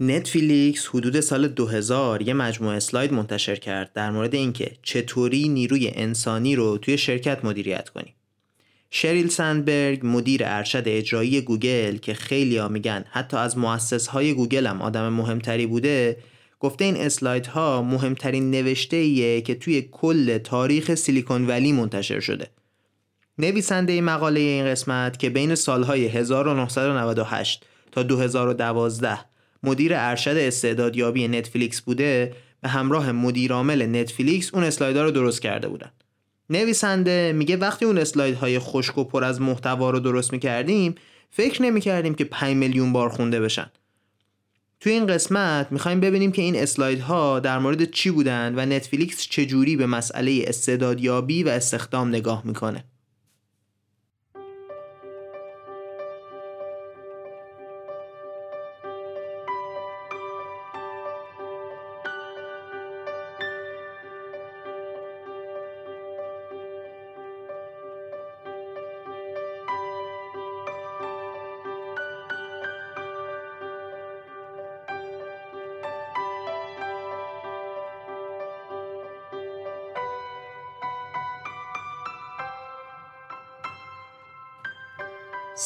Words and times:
نتفلیکس 0.00 0.86
حدود 0.86 1.20
سال 1.20 1.48
2000 1.48 2.22
یه 2.22 2.34
مجموعه 2.34 2.76
اسلاید 2.76 3.12
منتشر 3.12 3.56
کرد 3.56 3.92
در 3.92 4.10
مورد 4.10 4.34
اینکه 4.34 4.76
چطوری 4.82 5.48
نیروی 5.48 5.88
انسانی 5.94 6.56
رو 6.56 6.78
توی 6.78 6.98
شرکت 6.98 7.44
مدیریت 7.44 7.88
کنیم. 7.88 8.14
شریل 8.90 9.28
سندبرگ 9.28 10.00
مدیر 10.02 10.42
ارشد 10.44 10.82
اجرایی 10.86 11.40
گوگل 11.40 11.96
که 11.96 12.14
خیلی 12.14 12.56
ها 12.56 12.68
میگن 12.68 13.04
حتی 13.10 13.36
از 13.36 13.58
مؤسس 13.58 14.06
های 14.06 14.34
گوگل 14.34 14.66
هم 14.66 14.82
آدم 14.82 15.08
مهمتری 15.08 15.66
بوده 15.66 16.16
گفته 16.60 16.84
این 16.84 16.96
اسلاید 16.96 17.46
ها 17.46 17.82
مهمترین 17.82 18.50
نوشته 18.50 18.96
ایه 18.96 19.40
که 19.40 19.54
توی 19.54 19.82
کل 19.82 20.38
تاریخ 20.38 20.94
سیلیکون 20.94 21.46
ولی 21.46 21.72
منتشر 21.72 22.20
شده. 22.20 22.50
نویسنده 23.38 24.00
مقاله 24.00 24.40
این 24.40 24.66
قسمت 24.66 25.18
که 25.18 25.30
بین 25.30 25.54
سالهای 25.54 26.06
1998 26.06 27.64
تا 27.92 28.02
2012 28.02 29.27
مدیر 29.62 29.92
ارشد 29.94 30.36
استعدادیابی 30.36 31.28
نتفلیکس 31.28 31.80
بوده 31.80 32.34
به 32.60 32.68
همراه 32.68 33.12
مدیرعامل 33.12 33.96
نتفلیکس 33.96 34.54
اون 34.54 34.64
اسلایدها 34.64 35.02
رو 35.02 35.10
درست 35.10 35.42
کرده 35.42 35.68
بودن. 35.68 35.90
نویسنده 36.50 37.32
میگه 37.32 37.56
وقتی 37.56 37.84
اون 37.84 38.04
های 38.34 38.58
خشک 38.58 38.98
و 38.98 39.04
پر 39.04 39.24
از 39.24 39.40
محتوا 39.40 39.90
رو 39.90 40.00
درست 40.00 40.32
می‌کردیم 40.32 40.94
فکر 41.30 41.62
نمی‌کردیم 41.62 42.14
که 42.14 42.24
5 42.24 42.56
میلیون 42.56 42.92
بار 42.92 43.08
خونده 43.08 43.40
بشن. 43.40 43.70
توی 44.80 44.92
این 44.92 45.06
قسمت 45.06 45.72
می‌خوایم 45.72 46.00
ببینیم 46.00 46.32
که 46.32 46.42
این 46.42 46.56
اسلایدها 46.56 47.40
در 47.40 47.58
مورد 47.58 47.90
چی 47.90 48.10
بودن 48.10 48.54
و 48.56 48.66
نتفلیکس 48.66 49.22
چجوری 49.22 49.76
به 49.76 49.86
مسئله 49.86 50.44
استعدادیابی 50.46 51.42
و 51.42 51.48
استخدام 51.48 52.08
نگاه 52.08 52.42
می‌کنه. 52.46 52.84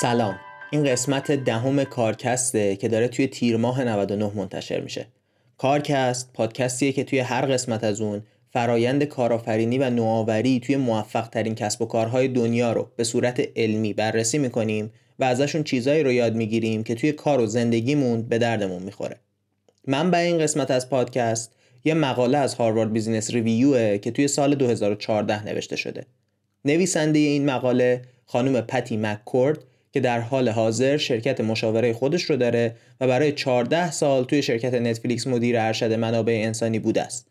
سلام. 0.02 0.38
این 0.70 0.84
قسمت 0.84 1.32
دهم 1.32 1.84
کارکسته 1.84 2.76
که 2.76 2.88
داره 2.88 3.08
توی 3.08 3.26
تیر 3.26 3.56
ماه 3.56 3.84
99 3.84 4.30
منتشر 4.34 4.80
میشه. 4.80 5.06
کارکست 5.58 6.30
پادکستیه 6.34 6.92
که 6.92 7.04
توی 7.04 7.18
هر 7.18 7.46
قسمت 7.46 7.84
از 7.84 8.00
اون 8.00 8.22
فرایند 8.52 9.04
کارآفرینی 9.04 9.78
و 9.78 9.90
نوآوری 9.90 10.60
توی 10.60 10.76
موفق 10.76 11.28
ترین 11.28 11.54
کسب 11.54 11.82
و 11.82 11.86
کارهای 11.86 12.28
دنیا 12.28 12.72
رو 12.72 12.88
به 12.96 13.04
صورت 13.04 13.48
علمی 13.56 13.92
بررسی 13.92 14.38
می‌کنیم 14.38 14.92
و 15.18 15.24
ازشون 15.24 15.64
چیزایی 15.64 16.02
رو 16.02 16.12
یاد 16.12 16.34
می‌گیریم 16.34 16.84
که 16.84 16.94
توی 16.94 17.12
کار 17.12 17.40
و 17.40 17.46
زندگیمون 17.46 18.22
به 18.22 18.38
دردمون 18.38 18.82
می‌خوره. 18.82 19.16
من 19.86 20.10
به 20.10 20.18
این 20.18 20.38
قسمت 20.38 20.70
از 20.70 20.90
پادکست 20.90 21.52
یه 21.84 21.94
مقاله 21.94 22.38
از 22.38 22.54
هاروارد 22.54 22.92
بیزینس 22.92 23.30
ریویوه 23.30 23.98
که 23.98 24.10
توی 24.10 24.28
سال 24.28 24.54
2014 24.54 25.44
نوشته 25.44 25.76
شده. 25.76 26.06
نویسنده 26.64 27.18
این 27.18 27.44
مقاله 27.44 28.02
خانم 28.26 28.60
پتی 28.60 28.96
مککورد 28.96 29.58
که 29.92 30.00
در 30.00 30.20
حال 30.20 30.48
حاضر 30.48 30.96
شرکت 30.96 31.40
مشاوره 31.40 31.92
خودش 31.92 32.22
رو 32.22 32.36
داره 32.36 32.74
و 33.00 33.06
برای 33.06 33.32
14 33.32 33.90
سال 33.90 34.24
توی 34.24 34.42
شرکت 34.42 34.74
نتفلیکس 34.74 35.26
مدیر 35.26 35.58
ارشد 35.58 35.92
منابع 35.92 36.40
انسانی 36.44 36.78
بوده 36.78 37.02
است. 37.02 37.26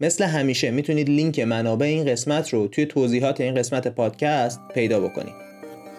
مثل 0.00 0.24
همیشه 0.24 0.70
می‌تونید 0.70 1.08
لینک 1.08 1.38
منابع 1.40 1.86
این 1.86 2.04
قسمت 2.04 2.48
رو 2.54 2.68
توی 2.68 2.86
توضیحات 2.86 3.40
این 3.40 3.54
قسمت 3.54 3.88
پادکست 3.88 4.60
پیدا 4.74 5.00
بکنید. 5.00 5.34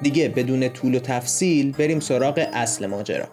دیگه 0.02 0.30
بدون 0.30 0.70
طول 0.70 0.96
و 0.96 1.00
تفصیل 1.00 1.72
بریم 1.72 2.00
سراغ 2.00 2.48
اصل 2.54 2.86
ماجرا. 2.86 3.28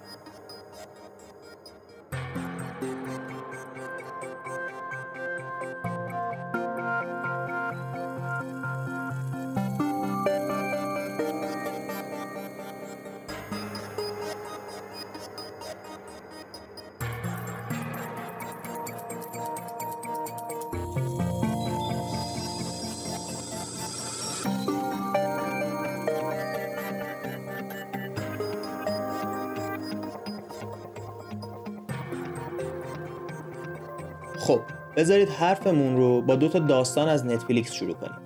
بذارید 34.97 35.29
حرفمون 35.29 35.97
رو 35.97 36.23
با 36.23 36.35
دو 36.35 36.49
تا 36.49 36.59
داستان 36.59 37.09
از 37.09 37.27
نتفلیکس 37.27 37.73
شروع 37.73 37.95
کنیم. 37.95 38.17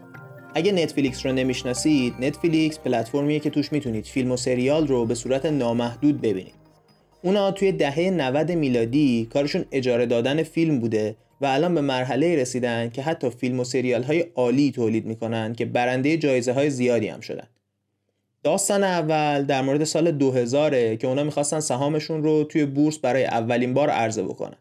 اگه 0.54 0.72
نتفلیکس 0.72 1.26
رو 1.26 1.32
نمی‌شناسید 1.32 2.14
نتفلیکس 2.18 2.78
پلتفرمیه 2.78 3.38
که 3.38 3.50
توش 3.50 3.72
می‌تونید 3.72 4.06
فیلم 4.06 4.30
و 4.30 4.36
سریال 4.36 4.86
رو 4.86 5.06
به 5.06 5.14
صورت 5.14 5.46
نامحدود 5.46 6.20
ببینید. 6.20 6.54
اونا 7.22 7.50
توی 7.50 7.72
دهه 7.72 8.10
90 8.10 8.52
میلادی 8.52 9.28
کارشون 9.32 9.64
اجاره 9.72 10.06
دادن 10.06 10.42
فیلم 10.42 10.78
بوده 10.78 11.16
و 11.40 11.46
الان 11.46 11.74
به 11.74 11.80
مرحله 11.80 12.36
رسیدن 12.36 12.90
که 12.90 13.02
حتی 13.02 13.30
فیلم 13.30 13.60
و 13.60 13.64
سریال 13.64 14.02
های 14.02 14.20
عالی 14.34 14.72
تولید 14.72 15.06
می‌کنن 15.06 15.54
که 15.54 15.64
برنده 15.64 16.16
جایزه 16.16 16.52
های 16.52 16.70
زیادی 16.70 17.08
هم 17.08 17.20
شدن. 17.20 17.46
داستان 18.42 18.84
اول 18.84 19.44
در 19.44 19.62
مورد 19.62 19.84
سال 19.84 20.10
2000 20.10 20.96
که 20.96 21.06
اونا 21.06 21.24
می‌خواستن 21.24 21.60
سهامشون 21.60 22.22
رو 22.22 22.44
توی 22.44 22.64
بورس 22.64 22.98
برای 22.98 23.24
اولین 23.24 23.74
بار 23.74 23.90
عرضه 23.90 24.22
بکنن. 24.22 24.56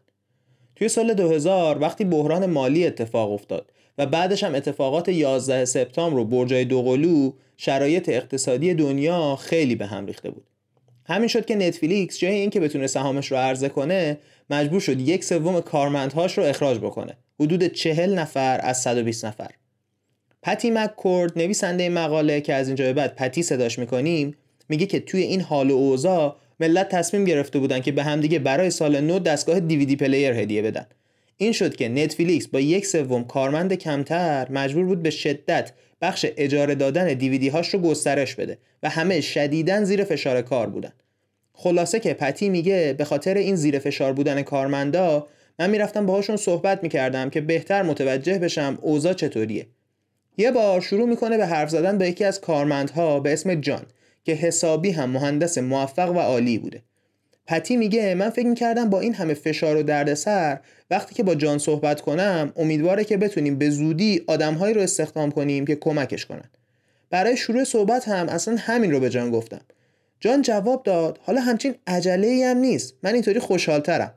توی 0.80 0.88
سال 0.88 1.14
2000 1.14 1.78
وقتی 1.78 2.04
بحران 2.04 2.46
مالی 2.46 2.86
اتفاق 2.86 3.32
افتاد 3.32 3.72
و 3.98 4.06
بعدش 4.06 4.44
هم 4.44 4.54
اتفاقات 4.54 5.08
11 5.08 5.64
سپتامبر 5.64 6.18
و 6.18 6.24
برجای 6.24 6.64
دوقلو 6.64 7.32
شرایط 7.56 8.08
اقتصادی 8.08 8.74
دنیا 8.74 9.36
خیلی 9.36 9.74
به 9.74 9.86
هم 9.86 10.06
ریخته 10.06 10.30
بود. 10.30 10.46
همین 11.06 11.28
شد 11.28 11.44
که 11.46 11.54
نتفلیکس 11.54 12.18
جای 12.18 12.34
اینکه 12.34 12.60
بتونه 12.60 12.86
سهامش 12.86 13.32
رو 13.32 13.36
عرضه 13.36 13.68
کنه 13.68 14.18
مجبور 14.50 14.80
شد 14.80 15.00
یک 15.00 15.24
سوم 15.24 15.60
کارمندهاش 15.60 16.38
رو 16.38 16.44
اخراج 16.44 16.78
بکنه. 16.78 17.16
حدود 17.40 17.64
40 17.64 18.18
نفر 18.18 18.60
از 18.62 18.80
120 18.82 19.24
نفر. 19.24 19.50
پتی 20.42 20.70
مککورد 20.70 21.38
نویسنده 21.38 21.88
مقاله 21.88 22.40
که 22.40 22.54
از 22.54 22.66
اینجا 22.66 22.84
به 22.84 22.92
بعد 22.92 23.16
پتی 23.16 23.42
صداش 23.42 23.78
می‌کنیم 23.78 24.36
میگه 24.68 24.86
که 24.86 25.00
توی 25.00 25.22
این 25.22 25.40
حال 25.40 25.70
و 25.70 25.74
اوضاع 25.74 26.36
ملت 26.60 26.88
تصمیم 26.88 27.24
گرفته 27.24 27.58
بودن 27.58 27.80
که 27.80 27.92
به 27.92 28.02
همدیگه 28.02 28.38
برای 28.38 28.70
سال 28.70 29.00
نو 29.00 29.18
دستگاه 29.18 29.60
DVD 29.60 29.96
player 29.96 30.32
هدیه 30.32 30.62
بدن. 30.62 30.86
این 31.36 31.52
شد 31.52 31.76
که 31.76 31.88
نتفلیکس 31.88 32.46
با 32.46 32.60
یک 32.60 32.86
سوم 32.86 33.24
کارمند 33.24 33.74
کمتر 33.74 34.46
مجبور 34.50 34.84
بود 34.84 35.02
به 35.02 35.10
شدت 35.10 35.72
بخش 36.00 36.26
اجاره 36.36 36.74
دادن 36.74 37.14
دیویدی 37.14 37.48
هاش 37.48 37.68
رو 37.68 37.80
گسترش 37.80 38.34
بده 38.34 38.58
و 38.82 38.88
همه 38.88 39.20
شدیداً 39.20 39.84
زیر 39.84 40.04
فشار 40.04 40.42
کار 40.42 40.70
بودن. 40.70 40.92
خلاصه 41.52 42.00
که 42.00 42.14
پتی 42.14 42.48
میگه 42.48 42.94
به 42.98 43.04
خاطر 43.04 43.34
این 43.34 43.54
زیر 43.54 43.78
فشار 43.78 44.12
بودن 44.12 44.42
کارمندا 44.42 45.26
من 45.58 45.70
می‌رفتم 45.70 46.06
باهاشون 46.06 46.36
صحبت 46.36 46.82
می‌کردم 46.82 47.30
که 47.30 47.40
بهتر 47.40 47.82
متوجه 47.82 48.38
بشم 48.38 48.78
اوضاع 48.82 49.12
چطوریه. 49.12 49.66
یه 50.38 50.50
بار 50.50 50.80
شروع 50.80 51.08
می‌کنه 51.08 51.36
به 51.36 51.46
حرف 51.46 51.70
زدن 51.70 51.98
با 51.98 52.04
یکی 52.04 52.24
از 52.24 52.40
کارمندها 52.40 53.20
به 53.20 53.32
اسم 53.32 53.54
جان. 53.54 53.82
که 54.30 54.36
حسابی 54.36 54.90
هم 54.90 55.10
مهندس 55.10 55.58
موفق 55.58 56.10
و 56.10 56.18
عالی 56.18 56.58
بوده. 56.58 56.82
پتی 57.46 57.76
میگه 57.76 58.14
من 58.14 58.30
فکر 58.30 58.46
می‌کردم 58.46 58.90
با 58.90 59.00
این 59.00 59.14
همه 59.14 59.34
فشار 59.34 59.76
و 59.76 59.82
دردسر 59.82 60.60
وقتی 60.90 61.14
که 61.14 61.22
با 61.22 61.34
جان 61.34 61.58
صحبت 61.58 62.00
کنم 62.00 62.52
امیدواره 62.56 63.04
که 63.04 63.16
بتونیم 63.16 63.58
به 63.58 63.70
زودی 63.70 64.24
آدمهایی 64.26 64.74
رو 64.74 64.80
استخدام 64.80 65.30
کنیم 65.30 65.66
که 65.66 65.76
کمکش 65.76 66.26
کنن. 66.26 66.50
برای 67.10 67.36
شروع 67.36 67.64
صحبت 67.64 68.08
هم 68.08 68.28
اصلا 68.28 68.56
همین 68.58 68.92
رو 68.92 69.00
به 69.00 69.10
جان 69.10 69.30
گفتم. 69.30 69.60
جان 70.20 70.42
جواب 70.42 70.82
داد 70.82 71.18
حالا 71.22 71.40
همچین 71.40 71.74
عجله 71.86 72.26
ای 72.26 72.42
هم 72.42 72.56
نیست. 72.56 72.94
من 73.02 73.14
اینطوری 73.14 73.38
خوشحالترم. 73.38 74.14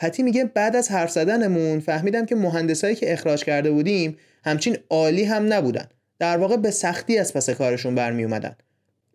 پتی 0.00 0.22
میگه 0.22 0.44
بعد 0.44 0.76
از 0.76 0.90
حرف 0.90 1.10
زدنمون 1.10 1.80
فهمیدم 1.80 2.26
که 2.26 2.34
مهندسایی 2.34 2.94
که 2.94 3.12
اخراج 3.12 3.44
کرده 3.44 3.70
بودیم 3.70 4.16
همچین 4.44 4.78
عالی 4.90 5.24
هم 5.24 5.52
نبودن. 5.52 5.88
در 6.18 6.36
واقع 6.36 6.56
به 6.56 6.70
سختی 6.70 7.18
از 7.18 7.34
پس 7.34 7.50
کارشون 7.50 7.94
برمی 7.94 8.26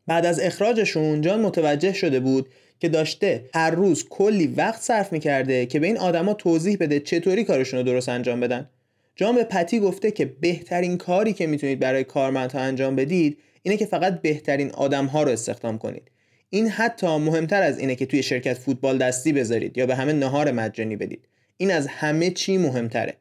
بعد 0.08 0.26
از 0.26 0.40
اخراجشون 0.40 1.22
جان 1.22 1.42
متوجه 1.42 1.94
شده 1.94 2.20
بود 2.20 2.50
که 2.80 2.90
داشته 2.90 3.50
هر 3.54 3.72
روز 3.72 4.06
کلی 4.10 4.48
وقت 4.48 4.82
صرف 4.82 5.12
می‌کرده 5.12 5.66
که 5.66 5.80
به 5.80 5.88
این 5.88 5.98
آدما 5.98 6.34
توضیح 6.34 6.78
بده 6.80 7.00
چطوری 7.00 7.44
کارشون 7.44 7.80
رو 7.80 7.86
درست 7.86 8.10
انجام 8.10 8.40
بدن. 8.40 8.70
جان 9.16 9.36
به 9.36 9.44
پتی 9.44 9.80
گفته 9.80 10.12
که 10.12 10.26
بهترین 10.26 10.98
کاری 10.98 11.34
که 11.34 11.48
می‌تونید 11.48 11.80
برای 11.80 12.04
کارمندها 12.04 12.60
انجام 12.60 12.96
بدید 12.96 13.38
اینه 13.64 13.78
که 13.78 13.86
فقط 13.86 14.22
بهترین 14.22 14.72
آدمها 14.72 15.24
رو 15.24 15.32
استخدام 15.32 15.78
کنید. 15.78 16.12
این 16.50 16.68
حتی 16.68 17.08
مهمتر 17.08 17.62
از 17.62 17.80
اینه 17.80 17.96
که 17.96 18.06
توی 18.06 18.24
شرکت 18.24 18.58
فوتبال 18.58 18.98
دستی 18.98 19.34
بذارید 19.34 19.78
یا 19.78 19.86
به 19.86 19.96
همه 19.96 20.14
نهار 20.14 20.52
مجانی 20.52 20.96
بدید. 20.96 21.28
این 21.58 21.72
از 21.72 21.88
همه 21.88 22.30
چی 22.30 22.58
مهمتره. 22.58 23.14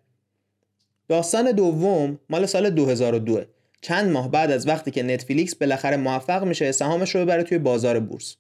داستان 1.08 1.52
دوم 1.52 2.18
مال 2.30 2.46
سال 2.46 2.70
2002 2.70 3.40
چند 3.82 4.10
ماه 4.10 4.30
بعد 4.30 4.50
از 4.50 4.68
وقتی 4.68 4.90
که 4.90 5.02
نتفلیکس 5.02 5.54
بالاخره 5.54 5.96
موفق 5.96 6.44
میشه 6.44 6.72
سهامش 6.72 7.14
رو 7.14 7.20
ببره 7.20 7.42
توی 7.42 7.58
بازار 7.58 8.00
بورس. 8.00 8.36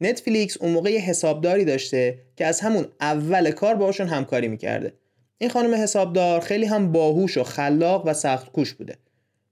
نتفلیکس 0.00 0.56
اون 0.56 0.72
موقع 0.72 0.92
یه 0.92 1.00
حسابداری 1.00 1.64
داشته 1.64 2.18
که 2.36 2.46
از 2.46 2.60
همون 2.60 2.86
اول 3.00 3.50
کار 3.50 3.74
باشون 3.74 4.06
همکاری 4.06 4.48
می‌کرده. 4.48 4.92
این 5.38 5.50
خانم 5.50 5.74
حسابدار 5.74 6.40
خیلی 6.40 6.66
هم 6.66 6.92
باهوش 6.92 7.36
و 7.36 7.42
خلاق 7.42 8.06
و 8.06 8.14
سخت 8.14 8.52
کوش 8.52 8.74
بوده. 8.74 8.96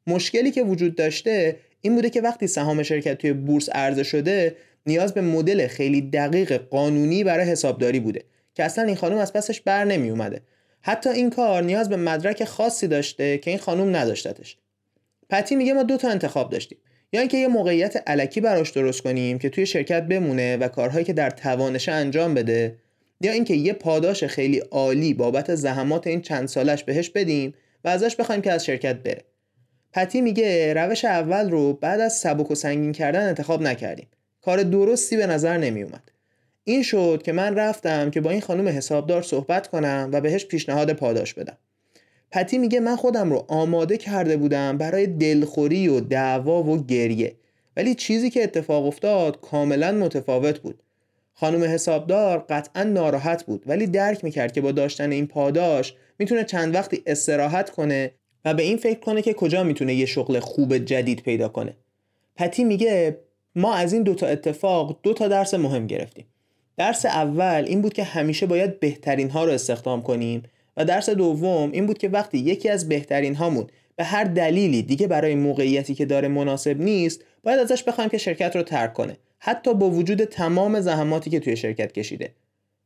مشکلی 0.07 0.51
که 0.51 0.63
وجود 0.63 0.95
داشته 0.95 1.57
این 1.81 1.95
بوده 1.95 2.11
که 2.11 2.21
وقتی 2.21 2.47
سهام 2.47 2.83
شرکت 2.83 3.19
توی 3.19 3.33
بورس 3.33 3.69
عرضه 3.69 4.03
شده 4.03 4.57
نیاز 4.87 5.15
به 5.15 5.21
مدل 5.21 5.67
خیلی 5.67 6.01
دقیق 6.01 6.53
قانونی 6.53 7.25
برای 7.25 7.45
حسابداری 7.45 8.01
بوده 8.01 8.25
که 8.55 8.65
اصلا 8.65 8.85
این 8.85 8.97
خانم 8.97 9.17
از 9.17 9.33
پسش 9.33 9.61
بر 9.61 9.85
نمی 9.85 10.11
اومده 10.11 10.41
حتی 10.81 11.11
این 11.11 11.31
کار 11.31 11.63
نیاز 11.63 11.89
به 11.89 11.97
مدرک 11.97 12.45
خاصی 12.45 12.89
داشته 12.89 13.39
که 13.39 13.51
این 13.51 13.59
خانم 13.59 13.97
نداشتتش. 13.97 14.57
پتی 15.31 15.57
میگه 15.57 15.73
ما 15.73 15.83
دو 15.83 15.97
تا 15.97 16.09
انتخاب 16.09 16.51
داشتیم. 16.51 16.79
یا 17.13 17.21
اینکه 17.21 17.37
یه 17.37 17.49
موقعیت 17.49 18.03
علکی 18.07 18.41
براش 18.41 18.71
درست 18.71 19.03
کنیم 19.03 19.39
که 19.39 19.49
توی 19.49 19.67
شرکت 19.67 20.03
بمونه 20.03 20.57
و 20.57 20.69
کارهایی 20.69 21.05
که 21.05 21.13
در 21.13 21.31
توانشه 21.31 21.93
انجام 21.93 22.35
بده 22.35 22.79
یا 23.21 23.33
اینکه 23.33 23.55
یه 23.55 23.73
پاداش 23.73 24.25
خیلی 24.25 24.59
عالی 24.59 25.15
بابت 25.15 25.55
زحمات 25.55 26.07
این 26.07 26.21
چند 26.21 26.49
سالش 26.49 26.85
بهش 26.85 27.11
بدیم 27.11 27.55
و 27.85 27.89
ازش 27.89 28.17
بخوایم 28.17 28.43
که 28.43 28.53
از 28.53 28.65
شرکت 28.65 28.97
بره. 28.97 29.23
پتی 29.93 30.21
میگه 30.21 30.75
روش 30.75 31.05
اول 31.05 31.51
رو 31.51 31.73
بعد 31.73 32.01
از 32.01 32.19
سبک 32.19 32.51
و 32.51 32.55
سنگین 32.55 32.93
کردن 32.93 33.29
انتخاب 33.29 33.63
نکردیم. 33.63 34.09
کار 34.41 34.63
درستی 34.63 35.17
به 35.17 35.27
نظر 35.27 35.57
نمی 35.57 35.83
اومد 35.83 36.11
این 36.65 36.83
شد 36.83 37.23
که 37.25 37.33
من 37.33 37.55
رفتم 37.55 38.11
که 38.11 38.21
با 38.21 38.31
این 38.31 38.41
خانم 38.41 38.69
حسابدار 38.69 39.23
صحبت 39.23 39.69
کنم 39.69 40.11
و 40.13 40.21
بهش 40.21 40.47
پیشنهاد 40.47 40.93
پاداش 40.93 41.35
بدم. 41.35 41.59
پتی 42.37 42.59
میگه 42.59 42.81
من 42.81 42.97
خودم 42.97 43.31
رو 43.31 43.45
آماده 43.49 43.97
کرده 43.97 44.37
بودم 44.37 44.79
برای 44.79 45.07
دلخوری 45.07 45.89
و 45.89 46.01
دعوا 46.01 46.63
و 46.63 46.87
گریه. 46.87 47.37
ولی 47.77 47.95
چیزی 47.95 48.31
که 48.31 48.43
اتفاق 48.43 48.87
افتاد 48.87 49.41
کاملا 49.41 49.93
متفاوت 49.93 50.59
بود. 50.59 50.83
خانم 51.35 51.65
حسابدار 51.65 52.47
قطعا 52.49 52.83
ناراحت 52.83 53.45
بود 53.45 53.63
ولی 53.67 53.87
درک 53.87 54.25
می‌کرد 54.25 54.53
که 54.53 54.61
با 54.61 54.73
داشتن 54.73 55.13
این 55.13 55.27
پاداش 55.27 55.95
می‌تونه 56.19 56.45
چند 56.45 56.75
وقتی 56.75 57.03
استراحت 57.07 57.71
کنه 57.71 58.11
و 58.45 58.55
به 58.55 58.63
این 58.63 58.77
فکر 58.77 59.01
کنه 59.01 59.23
که 59.23 59.35
کجا 59.35 59.65
می‌تونه 59.65 59.95
یه 59.95 60.07
شغل 60.07 60.39
خوب 60.39 60.79
جدید 60.79 61.23
پیدا 61.23 61.49
کنه. 61.49 61.77
پتی 62.37 62.65
میگه 62.65 63.19
ما 63.55 63.75
از 63.75 63.93
این 63.93 64.03
دوتا 64.03 64.27
اتفاق 64.27 65.01
دو 65.03 65.15
تا 65.15 65.29
درس 65.29 65.55
مهم 65.55 65.87
گرفتیم. 65.87 66.27
درس 66.77 67.07
اول 67.07 67.65
این 67.67 67.83
بود 67.83 67.93
که 67.93 68.05
همیشه 68.05 68.47
باید 68.47 68.81
بهترین 68.81 69.31
ها 69.31 69.45
رو 69.45 69.53
استخدام 69.53 70.03
کنیم 70.03 70.43
و 70.77 70.85
درس 70.85 71.11
دوم 71.11 71.73
این 71.73 71.87
بود 71.87 71.99
که 71.99 72.09
وقتی 72.09 72.39
یکی 72.39 72.69
از 72.69 72.89
بهترین 72.89 73.35
هامون 73.35 73.67
به 73.97 74.05
هر 74.05 74.25
دلیلی 74.25 74.83
دیگه 74.83 75.07
برای 75.07 75.35
موقعیتی 75.35 75.95
که 75.95 76.05
داره 76.05 76.29
مناسب 76.29 76.81
نیست 76.81 77.25
باید 77.43 77.61
ازش 77.61 77.83
بخوایم 77.83 78.11
که 78.11 78.19
شرکت 78.19 78.57
رو 78.57 78.63
ترک 78.63 78.93
کنه. 78.93 79.17
حتی 79.39 79.75
با 79.75 79.91
وجود 79.91 80.25
تمام 80.25 80.81
زحماتی 80.81 81.31
که 81.31 81.41
توی 81.41 81.57
شرکت 81.57 81.93
کشیده. 81.93 82.33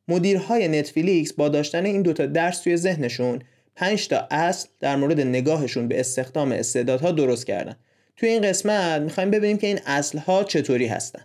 مدیرهای 0.08 0.68
نتفلیکس 0.68 1.32
با 1.32 1.48
داشتن 1.48 1.84
این 1.84 2.02
دوتا 2.02 2.26
درس 2.26 2.60
توی 2.60 2.76
ذهنشون 2.76 3.38
5 3.76 4.08
تا 4.08 4.26
اصل 4.30 4.68
در 4.80 4.96
مورد 4.96 5.20
نگاهشون 5.20 5.88
به 5.88 6.00
استخدام 6.00 6.52
استعدادها 6.52 7.12
درست 7.12 7.46
کردن. 7.46 7.76
توی 8.16 8.28
این 8.28 8.42
قسمت 8.42 9.02
می‌خوایم 9.02 9.30
ببینیم 9.30 9.58
که 9.58 9.66
این 9.66 9.78
اصلها 9.86 10.44
چطوری 10.44 10.86
هستن. 10.86 11.22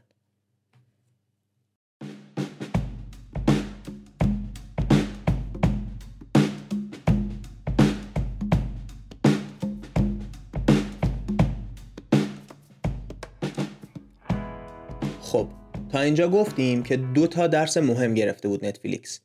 اینجا 16.05 16.29
گفتیم 16.29 16.83
که 16.83 16.97
دو 16.97 17.27
تا 17.27 17.47
درس 17.47 17.77
مهم 17.77 18.13
گرفته 18.13 18.47
بود 18.47 18.65
نتفلیکس. 18.65 19.19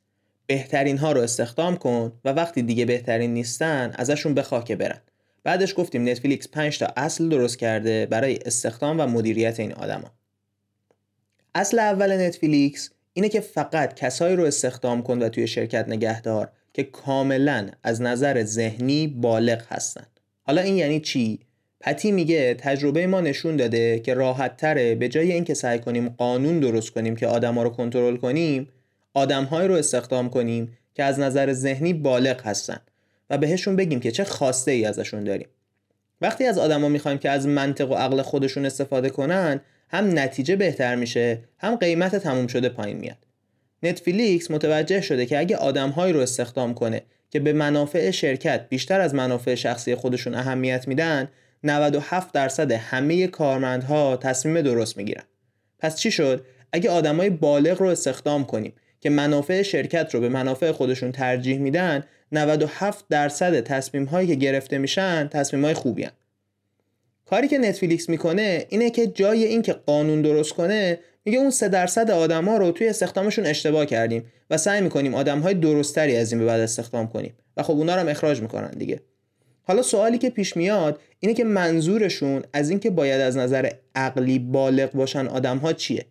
بهترین 0.46 0.98
ها 0.98 1.12
رو 1.12 1.20
استخدام 1.20 1.76
کن 1.76 2.12
و 2.24 2.28
وقتی 2.32 2.62
دیگه 2.62 2.84
بهترین 2.84 3.34
نیستن 3.34 3.92
ازشون 3.94 4.34
بخواه 4.34 4.64
که 4.64 4.76
برن. 4.76 5.00
بعدش 5.44 5.74
گفتیم 5.76 6.08
نتفلیکس 6.08 6.48
5 6.48 6.78
تا 6.78 6.86
اصل 6.96 7.28
درست 7.28 7.58
کرده 7.58 8.06
برای 8.06 8.38
استخدام 8.46 9.00
و 9.00 9.06
مدیریت 9.06 9.60
این 9.60 9.72
آدما. 9.72 10.10
اصل 11.54 11.78
اول 11.78 12.26
نتفلیکس 12.26 12.90
اینه 13.12 13.28
که 13.28 13.40
فقط 13.40 13.94
کسایی 13.94 14.36
رو 14.36 14.44
استخدام 14.44 15.02
کن 15.02 15.22
و 15.22 15.28
توی 15.28 15.46
شرکت 15.46 15.88
نگهدار 15.88 16.52
که 16.72 16.82
کاملا 16.82 17.68
از 17.82 18.02
نظر 18.02 18.44
ذهنی 18.44 19.06
بالغ 19.06 19.62
هستن. 19.68 20.06
حالا 20.42 20.62
این 20.62 20.76
یعنی 20.76 21.00
چی؟ 21.00 21.40
پتی 21.80 22.12
میگه 22.12 22.54
تجربه 22.54 23.06
ما 23.06 23.20
نشون 23.20 23.56
داده 23.56 23.98
که 23.98 24.14
راحت 24.14 24.56
تره 24.56 24.94
به 24.94 25.08
جای 25.08 25.32
اینکه 25.32 25.54
سعی 25.54 25.78
کنیم 25.78 26.08
قانون 26.08 26.60
درست 26.60 26.90
کنیم 26.90 27.16
که 27.16 27.26
آدما 27.26 27.62
رو 27.62 27.70
کنترل 27.70 28.16
کنیم 28.16 28.68
آدمهایی 29.14 29.68
رو 29.68 29.74
استخدام 29.74 30.30
کنیم 30.30 30.78
که 30.94 31.04
از 31.04 31.18
نظر 31.18 31.52
ذهنی 31.52 31.92
بالغ 31.92 32.46
هستن 32.46 32.80
و 33.30 33.38
بهشون 33.38 33.76
بگیم 33.76 34.00
که 34.00 34.10
چه 34.10 34.24
خواسته 34.24 34.70
ای 34.70 34.84
ازشون 34.84 35.24
داریم. 35.24 35.48
وقتی 36.20 36.44
از 36.44 36.58
آدما 36.58 36.88
می‌خوایم 36.88 37.18
که 37.18 37.30
از 37.30 37.46
منطق 37.46 37.90
و 37.90 37.94
عقل 37.94 38.22
خودشون 38.22 38.66
استفاده 38.66 39.10
کنن 39.10 39.60
هم 39.88 40.18
نتیجه 40.18 40.56
بهتر 40.56 40.94
میشه 40.94 41.38
هم 41.58 41.76
قیمت 41.76 42.16
تموم 42.16 42.46
شده 42.46 42.68
پایین 42.68 42.96
میاد. 42.96 43.16
نتفلیکس 43.82 44.50
متوجه 44.50 45.00
شده 45.00 45.26
که 45.26 45.38
اگه 45.38 45.56
آدمهایی 45.56 46.12
رو 46.12 46.20
استخدام 46.20 46.74
کنه 46.74 47.02
که 47.30 47.40
به 47.40 47.52
منافع 47.52 48.10
شرکت 48.10 48.68
بیشتر 48.68 49.00
از 49.00 49.14
منافع 49.14 49.54
شخصی 49.54 49.94
خودشون 49.94 50.34
اهمیت 50.34 50.88
میدن 50.88 51.28
97 51.62 52.32
درصد 52.32 52.72
همه 52.72 53.26
کارمندها 53.26 54.16
تصمیم 54.16 54.60
درست 54.60 54.96
می‌گیرن. 54.96 55.24
پس 55.78 55.96
چی 55.96 56.10
شد؟ 56.10 56.44
اگه 56.72 56.90
آدمای 56.90 57.30
بالغ 57.30 57.80
رو 57.80 57.86
استخدام 57.86 58.44
کنیم 58.44 58.72
که 59.00 59.10
منافع 59.10 59.62
شرکت 59.62 60.14
رو 60.14 60.20
به 60.20 60.28
منافع 60.28 60.72
خودشون 60.72 61.12
ترجیح 61.12 61.58
میدن 61.58 62.04
97 62.32 63.04
درصد 63.08 63.60
تصمیم 63.60 64.04
هایی 64.04 64.28
که 64.28 64.34
گرفته 64.34 64.78
میشن 64.78 65.28
تصمیم 65.28 65.64
های 65.64 65.74
خوبی 65.74 66.02
هن. 66.02 66.10
کاری 67.26 67.48
که 67.48 67.58
نتفلیکس 67.58 68.08
می‌کنه 68.08 68.66
اینه 68.68 68.90
که 68.90 69.06
جای 69.06 69.44
اینکه 69.44 69.72
قانون 69.72 70.22
درست 70.22 70.52
کنه 70.52 70.98
میگه 71.24 71.38
اون 71.38 71.50
3 71.50 71.68
درصد 71.68 72.10
آدما 72.10 72.56
رو 72.56 72.72
توی 72.72 72.88
استخدامشون 72.88 73.46
اشتباه 73.46 73.86
کردیم 73.86 74.24
و 74.50 74.56
سعی 74.58 74.80
می‌کنیم 74.80 75.14
آدم 75.14 75.40
های 75.40 75.54
درستری 75.54 76.16
از 76.16 76.32
این 76.32 76.40
به 76.40 76.46
بعد 76.46 76.60
استخدام 76.60 77.08
کنیم. 77.08 77.34
و 77.56 77.62
خب 77.62 77.72
اونا 77.72 77.94
رو 77.94 78.00
هم 78.00 78.08
اخراج 78.08 78.40
می‌کنن 78.40 78.70
دیگه. 78.70 79.00
حالا 79.62 79.82
سوالی 79.82 80.18
که 80.18 80.30
پیش 80.30 80.56
میاد 80.56 81.00
اینه 81.20 81.34
که 81.34 81.44
منظورشون 81.44 82.42
از 82.52 82.70
اینکه 82.70 82.90
باید 82.90 83.20
از 83.20 83.36
نظر 83.36 83.70
عقلی 83.94 84.38
بالغ 84.38 84.92
باشن 84.92 85.26
آدم 85.26 85.58
ها 85.58 85.72
چیه؟ 85.72 86.06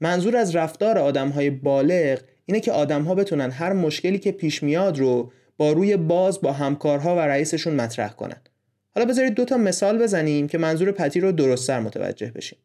منظور 0.00 0.36
از 0.36 0.56
رفتار 0.56 0.98
آدم 0.98 1.28
های 1.28 1.50
بالغ 1.50 2.18
اینه 2.46 2.60
که 2.60 2.72
آدم 2.72 3.02
ها 3.02 3.14
بتونن 3.14 3.50
هر 3.50 3.72
مشکلی 3.72 4.18
که 4.18 4.32
پیش 4.32 4.62
میاد 4.62 4.98
رو 4.98 5.32
با 5.56 5.72
روی 5.72 5.96
باز 5.96 6.40
با 6.40 6.52
همکارها 6.52 7.16
و 7.16 7.18
رئیسشون 7.18 7.74
مطرح 7.74 8.12
کنن. 8.12 8.40
حالا 8.94 9.06
بذارید 9.06 9.34
دو 9.34 9.44
تا 9.44 9.56
مثال 9.56 10.02
بزنیم 10.02 10.48
که 10.48 10.58
منظور 10.58 10.92
پتی 10.92 11.20
رو 11.20 11.32
درستتر 11.32 11.80
متوجه 11.80 12.30
بشیم. 12.30 12.58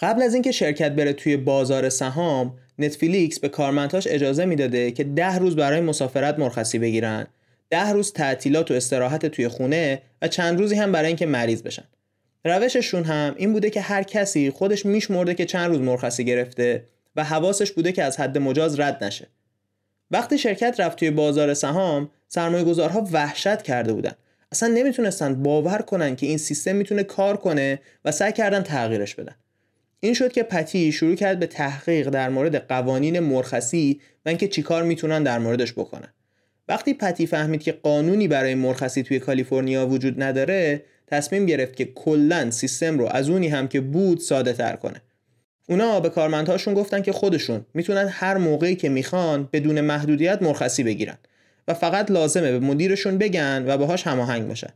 قبل 0.00 0.22
از 0.22 0.34
اینکه 0.34 0.52
شرکت 0.52 0.92
بره 0.92 1.12
توی 1.12 1.36
بازار 1.36 1.88
سهام 1.88 2.58
نتفلیکس 2.78 3.38
به 3.40 3.48
کارمندهاش 3.48 4.06
اجازه 4.10 4.44
می‌داده 4.44 4.90
که 4.90 5.04
ده 5.04 5.38
روز 5.38 5.56
برای 5.56 5.80
مسافرت 5.80 6.38
مرخصی 6.38 6.78
بگیرن. 6.78 7.26
ده 7.70 7.90
روز 7.90 8.12
تعطیلات 8.12 8.70
و 8.70 8.74
استراحت 8.74 9.26
توی 9.26 9.48
خونه 9.48 10.02
و 10.22 10.28
چند 10.28 10.58
روزی 10.58 10.74
هم 10.74 10.92
برای 10.92 11.06
اینکه 11.06 11.26
مریض 11.26 11.62
بشن. 11.62 11.84
روششون 12.44 13.04
هم 13.04 13.34
این 13.36 13.52
بوده 13.52 13.70
که 13.70 13.80
هر 13.80 14.02
کسی 14.02 14.50
خودش 14.50 14.86
میشمرده 14.86 15.34
که 15.34 15.44
چند 15.44 15.70
روز 15.70 15.80
مرخصی 15.80 16.24
گرفته 16.24 16.84
و 17.16 17.24
حواسش 17.24 17.72
بوده 17.72 17.92
که 17.92 18.02
از 18.02 18.20
حد 18.20 18.38
مجاز 18.38 18.80
رد 18.80 19.04
نشه. 19.04 19.28
وقتی 20.10 20.38
شرکت 20.38 20.80
رفت 20.80 20.98
توی 20.98 21.10
بازار 21.10 21.54
سهام 21.54 22.10
سرمایه 22.28 22.64
گذارها 22.64 23.08
وحشت 23.12 23.62
کرده 23.62 23.92
بودن. 23.92 24.12
اصلا 24.52 24.68
نمی‌تونستن 24.68 25.42
باور 25.42 25.78
کنن 25.78 26.16
که 26.16 26.26
این 26.26 26.38
سیستم 26.38 26.76
می‌تونه 26.76 27.02
کار 27.02 27.36
کنه 27.36 27.80
و 28.04 28.12
سعی 28.12 28.32
کردن 28.32 28.62
تغییرش 28.62 29.14
بدن. 29.14 29.34
این 30.04 30.14
شد 30.14 30.32
که 30.32 30.42
پتی 30.42 30.92
شروع 30.92 31.14
کرد 31.14 31.38
به 31.38 31.46
تحقیق 31.46 32.10
در 32.10 32.28
مورد 32.28 32.56
قوانین 32.68 33.20
مرخصی 33.20 34.00
و 34.26 34.28
اینکه 34.28 34.48
چیکار 34.48 34.82
می‌تونن 34.82 35.22
در 35.22 35.38
موردش 35.38 35.72
بکنن. 35.72 36.08
وقتی 36.68 36.94
پتی 36.94 37.26
فهمید 37.26 37.62
که 37.62 37.72
قانونی 37.72 38.28
برای 38.28 38.54
مرخصی 38.54 39.02
توی 39.02 39.18
کالیفرنیا 39.18 39.86
وجود 39.86 40.22
نداره 40.22 40.84
تصمیم 41.06 41.46
گرفت 41.46 41.76
که 41.76 41.84
کلا 41.84 42.50
سیستم 42.50 42.98
رو 42.98 43.06
از 43.06 43.30
اونی 43.30 43.48
هم 43.48 43.68
که 43.68 43.80
بود 43.80 44.18
ساده 44.18 44.52
تر 44.52 44.76
کنه. 44.76 45.02
اونا 45.68 46.00
به 46.00 46.08
کارمندهاشون 46.08 46.74
گفتن 46.74 47.02
که 47.02 47.12
خودشون 47.12 47.66
می‌تونن 47.74 48.08
هر 48.08 48.36
موقعی 48.36 48.76
که 48.76 48.88
می‌خوان 48.88 49.48
بدون 49.52 49.80
محدودیت 49.80 50.42
مرخصی 50.42 50.82
بگیرن 50.82 51.18
و 51.68 51.74
فقط 51.74 52.10
لازمه 52.10 52.52
به 52.52 52.58
مدیرشون 52.58 53.18
بگن 53.18 53.64
و 53.66 53.78
باهاش 53.78 54.06
هماهنگ 54.06 54.48
باشن 54.48 54.70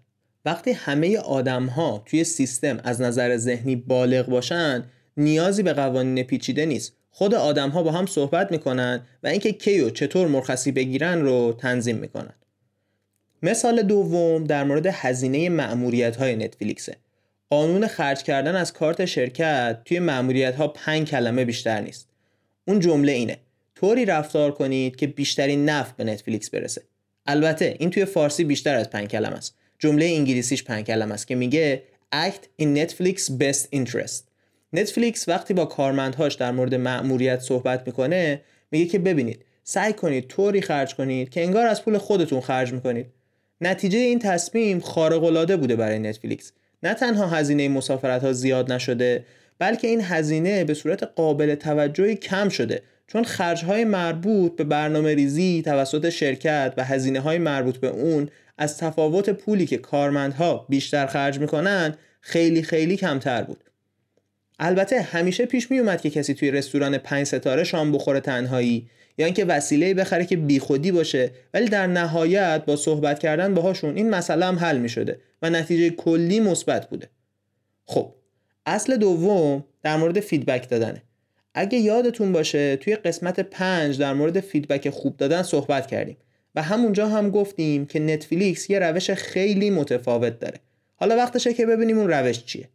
وقتی 0.44 0.72
همه 0.72 1.18
آدم 1.18 1.66
ها 1.66 2.02
توی 2.06 2.24
سیستم 2.24 2.80
از 2.84 3.00
نظر 3.00 3.36
ذهنی 3.36 3.76
بالغ 3.76 4.26
باشن 4.26 4.84
نیازی 5.16 5.62
به 5.62 5.72
قوانین 5.72 6.22
پیچیده 6.24 6.66
نیست. 6.66 6.92
خود 7.10 7.34
آدم 7.34 7.70
ها 7.70 7.82
با 7.82 7.92
هم 7.92 8.06
صحبت 8.06 8.52
می‌کنن 8.52 9.06
و 9.22 9.26
اینکه 9.26 9.52
کی 9.52 9.80
و 9.80 9.90
چطور 9.90 10.28
مرخصی 10.28 10.72
بگیرن 10.72 11.20
رو 11.20 11.56
تنظیم 11.58 11.96
می‌کنن. 11.96 12.34
مثال 13.42 13.82
دوم 13.82 14.44
در 14.44 14.64
مورد 14.64 14.86
هزینه 14.86 15.48
معمولیت 15.48 16.16
های 16.16 16.36
نتفلیکسه 16.36 16.96
قانون 17.50 17.86
خرج 17.86 18.22
کردن 18.22 18.56
از 18.56 18.72
کارت 18.72 19.04
شرکت 19.04 19.80
توی 19.84 19.98
معمولیت 19.98 20.54
ها 20.54 20.68
پنج 20.68 21.10
کلمه 21.10 21.44
بیشتر 21.44 21.80
نیست. 21.80 22.08
اون 22.68 22.80
جمله 22.80 23.12
اینه 23.12 23.38
طوری 23.74 24.04
رفتار 24.04 24.52
کنید 24.52 24.96
که 24.96 25.06
بیشترین 25.06 25.68
نفع 25.68 25.92
به 25.96 26.04
نتفلیکس 26.04 26.50
برسه. 26.50 26.82
البته 27.26 27.76
این 27.78 27.90
توی 27.90 28.04
فارسی 28.04 28.44
بیشتر 28.44 28.74
از 28.74 28.90
پنج 28.90 29.08
کلمه 29.08 29.36
است. 29.36 29.54
جمله 29.78 30.04
انگلیسیش 30.04 30.64
پنج 30.64 30.84
کلمه 30.86 31.14
است 31.14 31.26
که 31.26 31.34
میگه 31.34 31.82
act 32.14 32.62
in 32.62 32.66
Netflix 32.78 33.30
best 33.40 33.76
interest. 33.76 34.35
نتفلیکس 34.72 35.28
وقتی 35.28 35.54
با 35.54 35.64
کارمندهاش 35.64 36.34
در 36.34 36.50
مورد 36.50 36.74
مأموریت 36.74 37.40
صحبت 37.40 37.82
می‌کنه 37.86 38.40
میگه 38.70 38.86
که 38.86 38.98
ببینید 38.98 39.44
سعی 39.64 39.92
کنید 39.92 40.28
طوری 40.28 40.60
خرج 40.60 40.94
کنید 40.94 41.28
که 41.28 41.42
انگار 41.42 41.66
از 41.66 41.84
پول 41.84 41.98
خودتون 41.98 42.40
خرج 42.40 42.72
می‌کنید. 42.72 43.06
نتیجه 43.60 43.98
این 43.98 44.18
تصمیم 44.18 44.80
خارق 44.80 45.24
العاده 45.24 45.56
بوده 45.56 45.76
برای 45.76 45.98
نتفلیکس. 45.98 46.52
نه 46.82 46.94
تنها 46.94 47.26
هزینه 47.26 47.68
مسافرت 47.68 48.24
ها 48.24 48.32
زیاد 48.32 48.72
نشده 48.72 49.24
بلکه 49.58 49.88
این 49.88 50.00
هزینه 50.00 50.64
به 50.64 50.74
صورت 50.74 51.02
قابل 51.02 51.54
توجهی 51.54 52.14
کم 52.14 52.48
شده. 52.48 52.82
چون 53.06 53.24
خرج 53.24 53.64
های 53.64 53.84
مربوط 53.84 54.56
به 54.56 54.64
برنامه 54.64 55.14
ریزی 55.14 55.62
توسط 55.64 56.08
شرکت 56.08 56.74
و 56.76 56.84
هزینه 56.84 57.20
های 57.20 57.38
مربوط 57.38 57.76
به 57.76 57.88
اون 57.88 58.28
از 58.58 58.78
تفاوت 58.78 59.30
پولی 59.30 59.66
که 59.66 59.76
کارمندها 59.76 60.66
بیشتر 60.68 61.06
خرج 61.06 61.38
می‌کنن 61.38 61.94
خیلی 62.20 62.62
خیلی 62.62 62.96
کمتر 62.96 63.42
بود. 63.42 63.64
البته 64.58 65.02
همیشه 65.02 65.46
پیش 65.46 65.70
می 65.70 65.78
اومد 65.78 66.00
که 66.00 66.10
کسی 66.10 66.34
توی 66.34 66.50
رستوران 66.50 66.98
پنج 66.98 67.26
ستاره 67.26 67.64
شام 67.64 67.92
بخوره 67.92 68.20
تنهایی. 68.20 68.88
یا 69.18 69.26
اینکه 69.26 69.44
وسیله 69.44 69.94
بخره 69.94 70.24
که 70.24 70.36
بیخودی 70.36 70.92
باشه. 70.92 71.30
ولی 71.54 71.68
در 71.68 71.86
نهایت 71.86 72.64
با 72.66 72.76
صحبت 72.76 73.18
کردن 73.18 73.54
باهاشون 73.54 73.96
این 73.96 74.10
مسئله 74.10 74.46
هم 74.46 74.58
حل 74.58 74.78
می 74.78 74.88
شده 74.88 75.20
و 75.42 75.50
نتیجه 75.50 75.90
کلی 75.90 76.40
مثبت 76.40 76.90
بوده. 76.90 77.08
خب 77.84 78.12
اصل 78.66 78.96
دوم 78.96 79.64
در 79.82 79.96
مورد 79.96 80.20
feedback 80.20 80.68
دادنه. 80.68 81.02
اگه 81.54 81.78
یادتون 81.78 82.32
باشه 82.32 82.76
توی 82.76 82.96
قسمت 82.96 83.40
پنج 83.40 83.98
در 83.98 84.14
مورد 84.14 84.40
feedback 84.40 84.90
خوب 84.90 85.16
دادن 85.16 85.42
صحبت 85.42 85.86
کردیم 85.86 86.16
و 86.54 86.62
همونجا 86.62 87.08
هم 87.08 87.30
گفتیم 87.30 87.86
که 87.86 88.00
نتفلیکس 88.00 88.70
یه 88.70 88.78
روش 88.78 89.10
خیلی 89.10 89.70
متفاوت 89.70 90.38
داره. 90.38 90.60
حالا 90.96 91.16
وقتشه 91.16 91.54
که 91.54 91.66
ببینیم 91.66 91.98
اون 91.98 92.08
روش 92.08 92.44
چیه. 92.44 92.68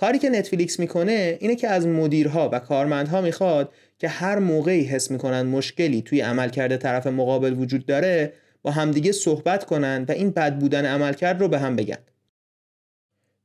کاری 0.00 0.18
که 0.18 0.30
نتفلیکس 0.30 0.80
می‌کنه 0.80 1.38
اینه 1.40 1.56
که 1.56 1.68
از 1.68 1.86
مدیرها 1.86 2.50
و 2.52 2.58
کارمندها 2.58 3.20
می‌خواد 3.20 3.72
که 3.98 4.08
هر 4.08 4.38
موقعی 4.38 4.84
حس 4.84 5.10
می‌کنن 5.10 5.42
مشکلی 5.42 6.02
توی 6.02 6.20
عملکرد 6.20 6.76
طرف 6.76 7.06
مقابل 7.06 7.52
وجود 7.52 7.86
داره 7.86 8.32
با 8.62 8.70
همدیگه 8.70 9.12
صحبت 9.12 9.64
کنن 9.64 10.04
و 10.08 10.12
این 10.12 10.30
بد 10.30 10.58
بودن 10.58 10.86
عملکرد 10.86 11.40
رو 11.40 11.48
به 11.48 11.58
هم 11.58 11.76
بگن. 11.76 11.98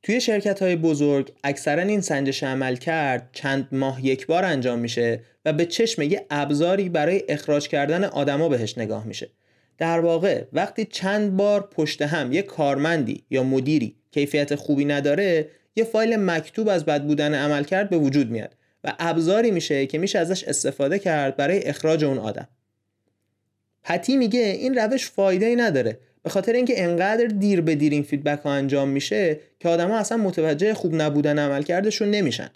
توی 0.04 0.22
شرکت 0.22 0.62
های 0.62 0.76
بزرگ 0.76 1.32
اکثرا 1.44 1.82
این 1.82 2.02
سنجش 2.02 2.44
عمل 2.44 2.76
کرد 2.76 3.30
چند 3.34 3.68
ماه 3.72 4.06
یک 4.06 4.28
بار 4.28 4.46
انجام 4.46 4.80
میشه 4.80 5.20
و 5.46 5.54
به 5.54 5.66
چشم 5.66 6.02
یه 6.02 6.26
ابزاری 6.30 6.90
برای 6.90 7.24
اخراج 7.30 7.68
کردن 7.68 8.04
آدما 8.04 8.50
بهش 8.50 8.78
نگاه 8.78 9.08
میشه. 9.08 9.30
در 9.78 10.00
واقع 10.00 10.44
وقتی 10.54 10.86
چند 10.86 11.38
بار 11.38 11.70
پشت 11.72 12.02
هم 12.02 12.34
یه 12.34 12.42
کارمندی 12.42 13.24
یا 13.30 13.44
مدیری 13.44 13.96
کیفیت 14.12 14.56
خوبی 14.56 14.86
نداره 14.86 15.50
یه 15.76 15.84
فایل 15.84 16.16
مکتوب 16.16 16.70
از 16.70 16.86
بد 16.86 17.04
بودن 17.04 17.34
عملکرد 17.34 17.90
به 17.90 17.98
وجود 17.98 18.32
میاد 18.32 18.56
و 18.84 18.94
ابزاری 19.00 19.52
میشه 19.52 19.86
که 19.86 19.98
میشه 19.98 20.20
ازش 20.20 20.44
استفاده 20.44 21.00
کرد 21.00 21.36
برای 21.36 21.64
اخراج 21.64 22.04
اون 22.04 22.18
آدم. 22.18 22.48
پتی 23.84 24.18
میگه 24.18 24.40
این 24.40 24.76
روش 24.76 25.10
فایده 25.10 25.46
ای 25.46 25.56
نداره 25.56 25.98
به 26.24 26.30
خاطر 26.30 26.54
اینکه 26.54 26.84
انقدر 26.84 27.26
دیر 27.26 27.62
به 27.62 27.76
دیر 27.76 27.92
این 27.92 28.04
فیدبک 28.04 28.40
ها 28.40 28.52
انجام 28.52 28.90
میشه 28.90 29.40
که 29.60 29.70
آدما 29.70 29.98
اصلا 29.98 30.18
متوجه 30.18 30.74
خوب 30.74 30.96
نبودن 30.96 31.40
عملکردشون 31.40 32.12
نمیشن. 32.12 32.50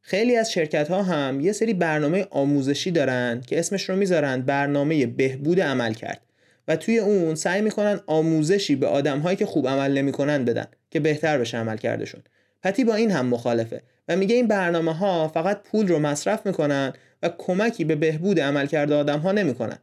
خیلی 0.00 0.36
از 0.36 0.52
شرکت 0.52 0.88
ها 0.88 1.02
هم 1.02 1.40
یه 1.40 1.52
سری 1.52 1.74
برنامه 1.74 2.26
آموزشی 2.30 2.90
دارن 2.90 3.40
که 3.46 3.58
اسمش 3.58 3.88
رو 3.88 3.96
می‌ذارن 3.96 4.40
برنامه 4.40 5.06
بهبود 5.06 5.60
عمل 5.60 5.94
کرد 5.94 6.20
و 6.68 6.76
توی 6.76 6.98
اون 6.98 7.34
سعی 7.34 7.62
می‌کنن 7.62 8.00
آموزشی 8.06 8.76
به 8.76 8.86
آدم 8.86 9.18
هایی 9.18 9.36
که 9.36 9.46
خوب 9.46 9.68
عمل 9.68 9.98
نمی‌کنن 9.98 10.44
بدن 10.44 10.66
که 10.90 11.00
بهتر 11.00 11.38
بشه 11.38 11.58
عمل 11.58 11.76
کردشون 11.76 12.22
پتی 12.62 12.84
با 12.84 12.94
این 12.94 13.10
هم 13.10 13.26
مخالفه 13.26 13.82
و 14.08 14.16
میگه 14.16 14.34
این 14.34 14.46
برنامه 14.46 14.94
ها 14.94 15.28
فقط 15.28 15.62
پول 15.62 15.88
رو 15.88 15.98
مصرف 15.98 16.46
می‌کنن 16.46 16.92
و 17.22 17.30
کمکی 17.38 17.84
به 17.84 17.94
بهبود 17.94 18.40
عملکرد 18.40 18.92
آدم 18.92 19.18
ها 19.18 19.32
نمی‌کنن. 19.32 19.78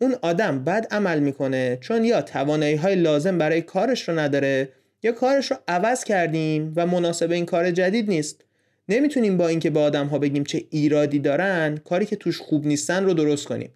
اون 0.00 0.14
آدم 0.22 0.64
بد 0.64 0.86
عمل 0.90 1.18
می‌کنه 1.18 1.78
چون 1.80 2.04
یا 2.04 2.22
توانایی 2.22 2.74
های 2.74 2.94
لازم 2.94 3.38
برای 3.38 3.62
کارش 3.62 4.08
رو 4.08 4.18
نداره 4.18 4.68
یا 5.02 5.12
کارش 5.12 5.50
رو 5.50 5.56
عوض 5.68 6.04
کردیم 6.04 6.72
و 6.76 6.86
مناسب 6.86 7.30
این 7.30 7.46
کار 7.46 7.70
جدید 7.70 8.10
نیست. 8.10 8.44
نمی‌تونیم 8.88 9.36
با 9.36 9.48
اینکه 9.48 9.70
به 9.70 9.80
آدم 9.80 10.06
ها 10.06 10.18
بگیم 10.18 10.44
چه 10.44 10.64
ایرادی 10.70 11.18
دارن 11.18 11.76
کاری 11.76 12.06
که 12.06 12.16
توش 12.16 12.40
خوب 12.40 12.66
نیستن 12.66 13.04
رو 13.04 13.14
درست 13.14 13.46
کنیم. 13.46 13.70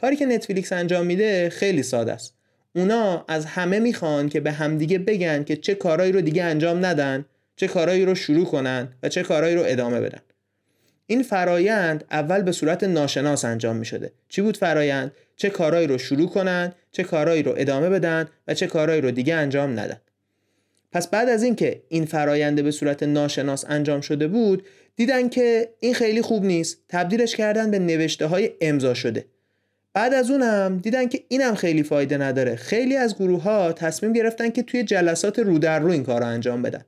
کاری 0.00 0.16
که 0.16 0.26
نتفلیکس 0.26 0.72
انجام 0.72 1.06
میده 1.06 1.50
خیلی 1.50 1.82
ساده 1.82 2.12
است. 2.12 2.34
اونا 2.74 3.24
از 3.28 3.46
همه 3.46 3.78
می‌خوان 3.78 4.28
که 4.28 4.40
به 4.40 4.52
همدیگه 4.52 4.98
بگن 4.98 5.44
که 5.44 5.56
چه 5.56 5.74
کارایی 5.74 6.12
رو 6.12 6.20
دیگه 6.20 6.44
انجام 6.44 6.86
ندن. 6.86 7.24
چه 7.56 7.68
کارایی 7.68 8.04
رو 8.04 8.14
شروع 8.14 8.46
کنن 8.46 8.88
و 9.02 9.08
چه 9.08 9.22
کارایی 9.22 9.54
رو 9.54 9.62
ادامه 9.66 10.00
بدن. 10.00 10.20
این 11.06 11.22
فرایند 11.22 12.04
اول 12.10 12.42
به 12.42 12.52
صورت 12.52 12.84
ناشناس 12.84 13.44
انجام 13.44 13.76
می 13.76 13.84
شده 13.84 14.12
چی 14.28 14.42
بود 14.42 14.56
فرایند؟ 14.56 15.12
چه 15.36 15.50
کارایی 15.50 15.86
رو 15.86 15.98
شروع 15.98 16.28
کنن 16.28 16.72
چه 16.92 17.02
کارایی 17.02 17.42
رو 17.42 17.54
ادامه 17.56 17.88
بدن 17.88 18.28
و 18.48 18.54
چه 18.54 18.66
کارایی 18.66 19.00
رو 19.00 19.10
دیگه 19.10 19.34
انجام 19.34 19.70
ندن. 19.80 20.00
پس 20.92 21.08
بعد 21.08 21.28
از 21.28 21.42
اینکه 21.42 21.82
این 21.88 22.04
فراینده 22.04 22.62
به 22.62 22.70
صورت 22.70 23.02
ناشناس 23.02 23.64
انجام 23.68 24.00
شده 24.00 24.28
بود 24.28 24.66
دیدن 24.96 25.28
که 25.28 25.68
این 25.80 25.94
خیلی 25.94 26.22
خوب 26.22 26.44
نیست 26.44 26.78
تبدیلش 26.88 27.36
کردن 27.36 27.70
به 27.70 27.78
نوشته 27.78 28.26
های 28.26 28.50
امضا 28.60 28.94
شده. 28.94 29.24
بعد 29.94 30.14
از 30.14 30.30
اونم 30.30 30.78
دیدن 30.78 31.08
که 31.08 31.24
اینم 31.28 31.54
خیلی 31.54 31.82
فایده 31.82 32.18
نداره. 32.18 32.56
خیلی 32.56 32.96
از 32.96 33.14
گروه 33.14 33.42
ها 33.42 33.72
تصمیم 33.72 34.12
گرفتن 34.12 34.50
که 34.50 34.62
توی 34.62 34.84
جلسات 34.84 35.38
رو 35.38 35.58
در 35.58 35.80
رو 35.80 35.90
این 35.90 36.04
کار 36.04 36.20
رو 36.20 36.26
انجام 36.26 36.62
بدن. 36.62 36.84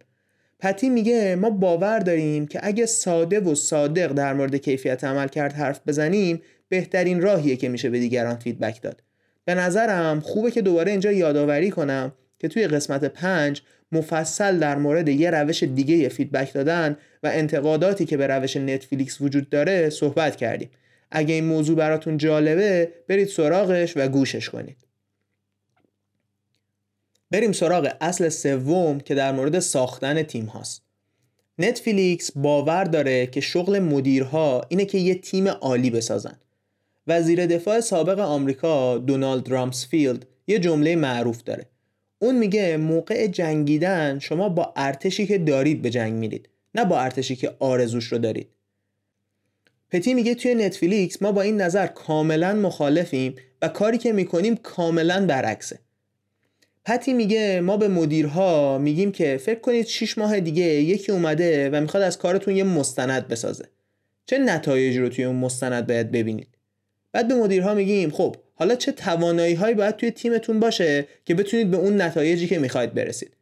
پتی 0.61 0.89
میگه 0.89 1.37
ما 1.37 1.51
باور 1.51 1.99
داریم 1.99 2.47
که 2.47 2.61
اگه 2.63 2.87
ساده 2.87 3.41
و 3.41 3.55
صادق 3.55 4.13
در 4.13 4.35
مورد 4.35 4.57
کیفیت 4.57 5.05
عمل 5.05 5.29
کرد 5.29 5.53
حرف 5.53 5.81
بزنیم 5.87 6.43
بهترین 6.69 7.21
راهیه 7.21 7.57
که 7.57 7.69
میشه 7.69 7.91
به 7.91 7.99
دیگران 7.99 8.37
feedback 8.37 8.83
داد. 8.83 9.03
به 9.45 9.55
نظرم 9.55 10.21
خوبه 10.21 10.51
که 10.51 10.63
دوباره 10.63 10.91
اینجا 10.91 11.13
یادآوری 11.13 11.71
کنم 11.71 12.13
که 12.39 12.49
توی 12.49 12.67
قسمت 12.67 13.05
پنج 13.05 13.63
مفصل 13.93 14.59
در 14.59 14.77
مورد 14.77 15.09
یه 15.09 15.31
روش 15.31 15.63
دیگه 15.63 16.09
feedback 16.09 16.53
دادن 16.53 16.97
و 17.23 17.31
انتقاداتی 17.35 18.05
که 18.05 18.17
به 18.17 18.27
روش 18.27 18.57
نتفلیکس 18.57 19.21
وجود 19.21 19.51
داره 19.51 19.91
صحبت 19.91 20.37
کردیم. 20.37 20.71
اگه 21.11 21.35
این 21.35 21.45
موضوع 21.45 21.77
براتون 21.77 22.17
جالبه 22.17 22.93
برید 23.09 23.29
سراغش 23.29 23.97
و 23.97 24.09
گوشش 24.09 24.49
کنید. 24.51 24.86
بریم 27.30 27.52
سراغ 27.52 27.92
اصل 28.00 28.28
سوم 28.28 29.00
که 29.00 29.14
در 29.14 29.33
مورد 29.33 29.59
ساختن 29.59 30.23
تیم 30.23 30.45
هاست. 30.45 30.83
نتفلیکس 31.59 32.30
باور 32.33 32.85
داره 32.85 33.26
که 33.26 33.40
شغل 33.40 33.78
مدیرها 33.78 34.66
اینه 34.68 34.85
که 34.85 34.99
یه 34.99 35.14
تیم 35.14 35.49
عالی 35.49 35.90
بسازن. 35.90 36.38
وزیر 37.06 37.47
دفاع 37.47 37.80
سابق 37.80 38.18
آمریکا 38.18 38.99
دونالد 38.99 39.49
رامسفیلد 39.49 40.26
یه 40.47 40.59
جمله 40.59 40.97
معروف 40.97 41.42
داره. 41.42 41.66
اون 42.18 42.38
میگه 42.38 42.76
موقع 42.76 43.26
جنگیدن 43.26 44.18
شما 44.18 44.49
با 44.49 44.73
ارتشی 44.76 45.26
که 45.26 45.38
دارید 45.38 45.83
به 45.83 45.90
جنگ 45.90 46.12
میرید 46.12 46.49
نه 46.75 46.85
با 46.85 47.00
ارتشی 47.00 47.37
که 47.37 47.56
آرزوش 47.59 48.04
رو 48.04 48.18
دارید. 48.18 48.49
پتی 49.90 50.14
میگه 50.14 50.35
توی 50.35 50.54
نتفلیکس 50.54 51.23
ما 51.23 51.33
با 51.33 51.42
این 51.42 51.61
نظر 51.61 51.87
کاملا 51.87 52.54
مخالفیم 52.54 53.35
و 53.62 53.68
کاری 53.68 53.99
که 53.99 54.12
می‌کنیم 54.12 54.56
کاملا 54.56 55.26
برعکسه. 55.26 55.78
پتی 56.87 57.12
میگه 57.12 57.61
ما 57.61 57.76
به 57.76 57.88
مدیرها 57.88 58.78
میگیم 58.78 59.12
که 59.12 59.37
فکر 59.37 59.61
کنید 59.61 59.87
6 59.87 60.19
ماه 60.19 60.40
دیگه 60.40 60.64
یکی 60.64 61.12
اومده 61.12 61.71
و 61.71 61.81
می‌خواد 61.81 62.02
از 62.02 62.19
کارتون 62.19 62.57
یه 62.57 62.64
مستند 62.64 63.28
بسازه. 63.28 63.64
چه 64.26 64.38
نتایجی 64.38 64.99
رو 64.99 65.09
توی 65.09 65.25
اون 65.25 65.37
مستند 65.37 65.87
باید 65.87 66.11
ببینید؟ 66.11 66.49
بعد 67.12 67.28
به 67.28 67.35
مدیرها 67.35 67.75
میگیم 67.75 68.11
خب 68.11 68.37
حالا 68.55 68.75
چه 68.75 68.93
توانایی 68.93 69.55
هایی 69.55 69.75
باید 69.75 69.97
توی 69.97 70.11
تیمتون 70.11 70.61
باشه 70.61 71.07
که 71.25 71.35
بتونید 71.35 71.71
به 71.71 71.76
اون 71.76 72.02
نتایجی 72.02 72.47
که 72.47 72.59
می‌خواید 72.59 72.95
برسید؟ 72.95 73.33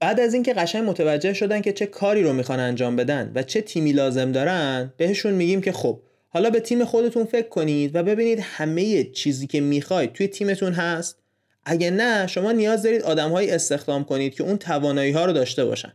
بعد 0.00 0.20
از 0.20 0.34
اینکه 0.34 0.54
قشنگ 0.54 0.88
متوجه 0.88 1.32
شدن 1.32 1.60
که 1.60 1.72
چه 1.72 1.86
کاری 1.86 2.22
رو 2.22 2.32
می‌خوان 2.32 2.60
انجام 2.60 2.96
بدن 2.96 3.32
و 3.34 3.42
چه 3.42 3.60
تیمی 3.60 3.92
لازم 3.92 4.32
دارن 4.32 4.92
بهشون 4.96 5.32
میگیم 5.32 5.60
که 5.60 5.72
خب 5.72 6.00
حالا 6.28 6.50
به 6.50 6.60
تیم 6.60 6.84
خودتون 6.84 7.24
فکر 7.24 7.48
کنید 7.48 7.96
و 7.96 8.02
ببینید 8.02 8.38
همه 8.42 9.04
چیزی 9.04 9.46
که 9.46 9.60
می‌خواید 9.60 10.12
توی 10.12 10.28
تیمتون 10.28 10.72
هست؟ 10.72 11.23
اگه 11.66 11.90
نه 11.90 12.26
شما 12.26 12.52
نیاز 12.52 12.82
دارید 12.82 13.02
آدمهایی 13.02 13.50
استخدام 13.50 14.04
کنید 14.04 14.34
که 14.34 14.44
اون 14.44 14.56
توانایی 14.56 15.12
ها 15.12 15.24
رو 15.24 15.32
داشته 15.32 15.64
باشن. 15.64 15.92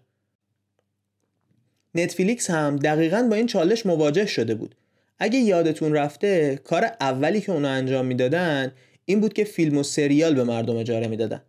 نتفلیکس 1.95 2.49
هم 2.49 2.75
دقیقا 2.75 3.27
با 3.29 3.35
این 3.35 3.47
چالش 3.47 3.85
مواجه 3.85 4.25
شده 4.25 4.55
بود. 4.55 4.75
اگه 5.19 5.39
یادتون 5.39 5.93
رفته 5.93 6.59
کار 6.63 6.91
اولی 7.01 7.41
که 7.41 7.51
اونا 7.51 7.69
انجام 7.69 8.05
می‌دادن 8.05 8.71
این 9.05 9.19
بود 9.19 9.33
که 9.33 9.43
فیلم 9.43 9.77
و 9.77 9.83
سریال 9.83 10.35
به 10.35 10.43
مردم 10.43 10.77
اجاره 10.77 11.07
می‌دادن. 11.07 11.41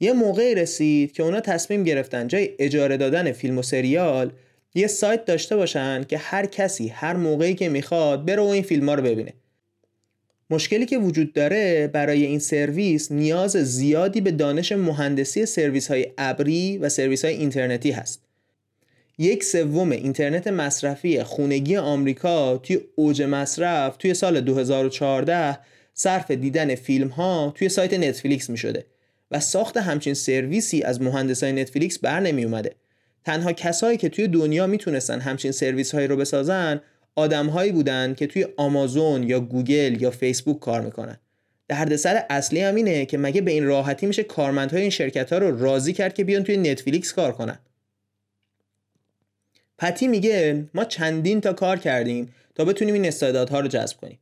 یه 0.00 0.12
موقعی 0.12 0.54
رسید 0.54 1.12
که 1.12 1.22
اونا 1.22 1.40
تصمیم 1.40 1.84
گرفتن 1.84 2.28
جای 2.28 2.50
اجاره 2.58 2.96
دادن 2.96 3.32
فیلم 3.32 3.58
و 3.58 3.62
سریال 3.62 4.32
یه 4.74 4.86
سایت 4.86 5.24
داشته 5.24 5.56
باشن 5.56 6.04
که 6.04 6.18
هر 6.18 6.46
کسی 6.46 6.88
هر 6.88 7.16
موقعی 7.16 7.54
که 7.54 7.68
می‌خواد 7.68 8.24
بره 8.24 8.42
و 8.42 8.46
این 8.46 8.62
فیلم 8.62 8.88
ها 8.88 8.94
رو 8.94 9.02
ببینه. 9.02 9.32
مشکلی 10.50 10.86
که 10.86 10.98
وجود 10.98 11.32
داره 11.32 11.90
برای 11.92 12.24
این 12.24 12.38
سرویس 12.38 13.12
نیاز 13.12 13.50
زیادی 13.50 14.20
به 14.20 14.30
دانش 14.30 14.72
مهندسی 14.72 15.46
سرویس 15.46 15.88
های 15.88 16.06
ابری 16.18 16.78
و 16.78 16.88
سرویس 16.88 17.24
های 17.24 17.34
اینترنتی 17.34 17.90
هست. 17.90 18.20
یک 19.18 19.44
سوم 19.44 19.90
اینترنت 19.90 20.46
مصرفی 20.46 21.22
خونگی 21.22 21.76
آمریکا 21.76 22.58
توی 22.58 22.80
اوج 22.94 23.22
مصرف 23.22 23.96
توی 23.96 24.14
سال 24.14 24.40
2014 24.40 25.58
صرف 25.94 26.30
دیدن 26.30 26.74
فیلم 26.74 27.08
ها 27.08 27.52
توی 27.56 27.68
سایت 27.68 27.94
نتفلیکس 27.94 28.50
می 28.50 28.58
شده 28.58 28.84
و 29.30 29.40
ساخت 29.40 29.76
همچین 29.76 30.14
سرویسی 30.14 30.82
از 30.82 31.02
مهندسای 31.02 31.52
نتفلیکس 31.52 31.98
بر 31.98 32.20
نمی 32.20 32.44
اومده 32.44 32.74
تنها 33.24 33.52
کسایی 33.52 33.96
که 33.96 34.08
توی 34.08 34.28
دنیا 34.28 34.66
می‌تونستن 34.66 35.20
همچین 35.20 35.52
سرویس 35.52 35.94
هایی 35.94 36.06
رو 36.06 36.16
بسازن 36.16 36.80
آدمهایی 37.18 37.72
بودن 37.72 38.14
که 38.14 38.26
توی 38.26 38.46
آمازون 38.56 39.22
یا 39.22 39.40
گوگل 39.40 40.02
یا 40.02 40.10
فیسبوک 40.10 40.60
کار 40.60 40.80
می‌کنن. 40.80 41.16
دردسر 41.68 42.24
اصلی 42.30 42.60
هم 42.60 42.74
اینه 42.74 43.06
که 43.06 43.18
مگه 43.18 43.40
به 43.40 43.50
این 43.50 43.64
راحتی 43.64 44.06
میشه 44.06 44.22
کارمندهای 44.22 44.82
این 44.82 44.90
شرکت 44.90 45.32
ها 45.32 45.38
رو 45.38 45.60
راضی 45.60 45.92
کرد 45.92 46.14
که 46.14 46.24
بیان 46.24 46.44
توی 46.44 46.56
نتفلیکس 46.56 47.12
کار 47.12 47.32
کنن. 47.32 47.58
پتی 49.78 50.08
میگه 50.08 50.64
ما 50.74 50.84
چندین 50.84 51.40
تا 51.40 51.52
کار 51.52 51.78
کردیم 51.78 52.34
تا 52.54 52.64
بتونیم 52.64 52.94
این 52.94 53.06
استعدادها 53.06 53.60
رو 53.60 53.68
جذب 53.68 53.96
کنیم. 53.96 54.18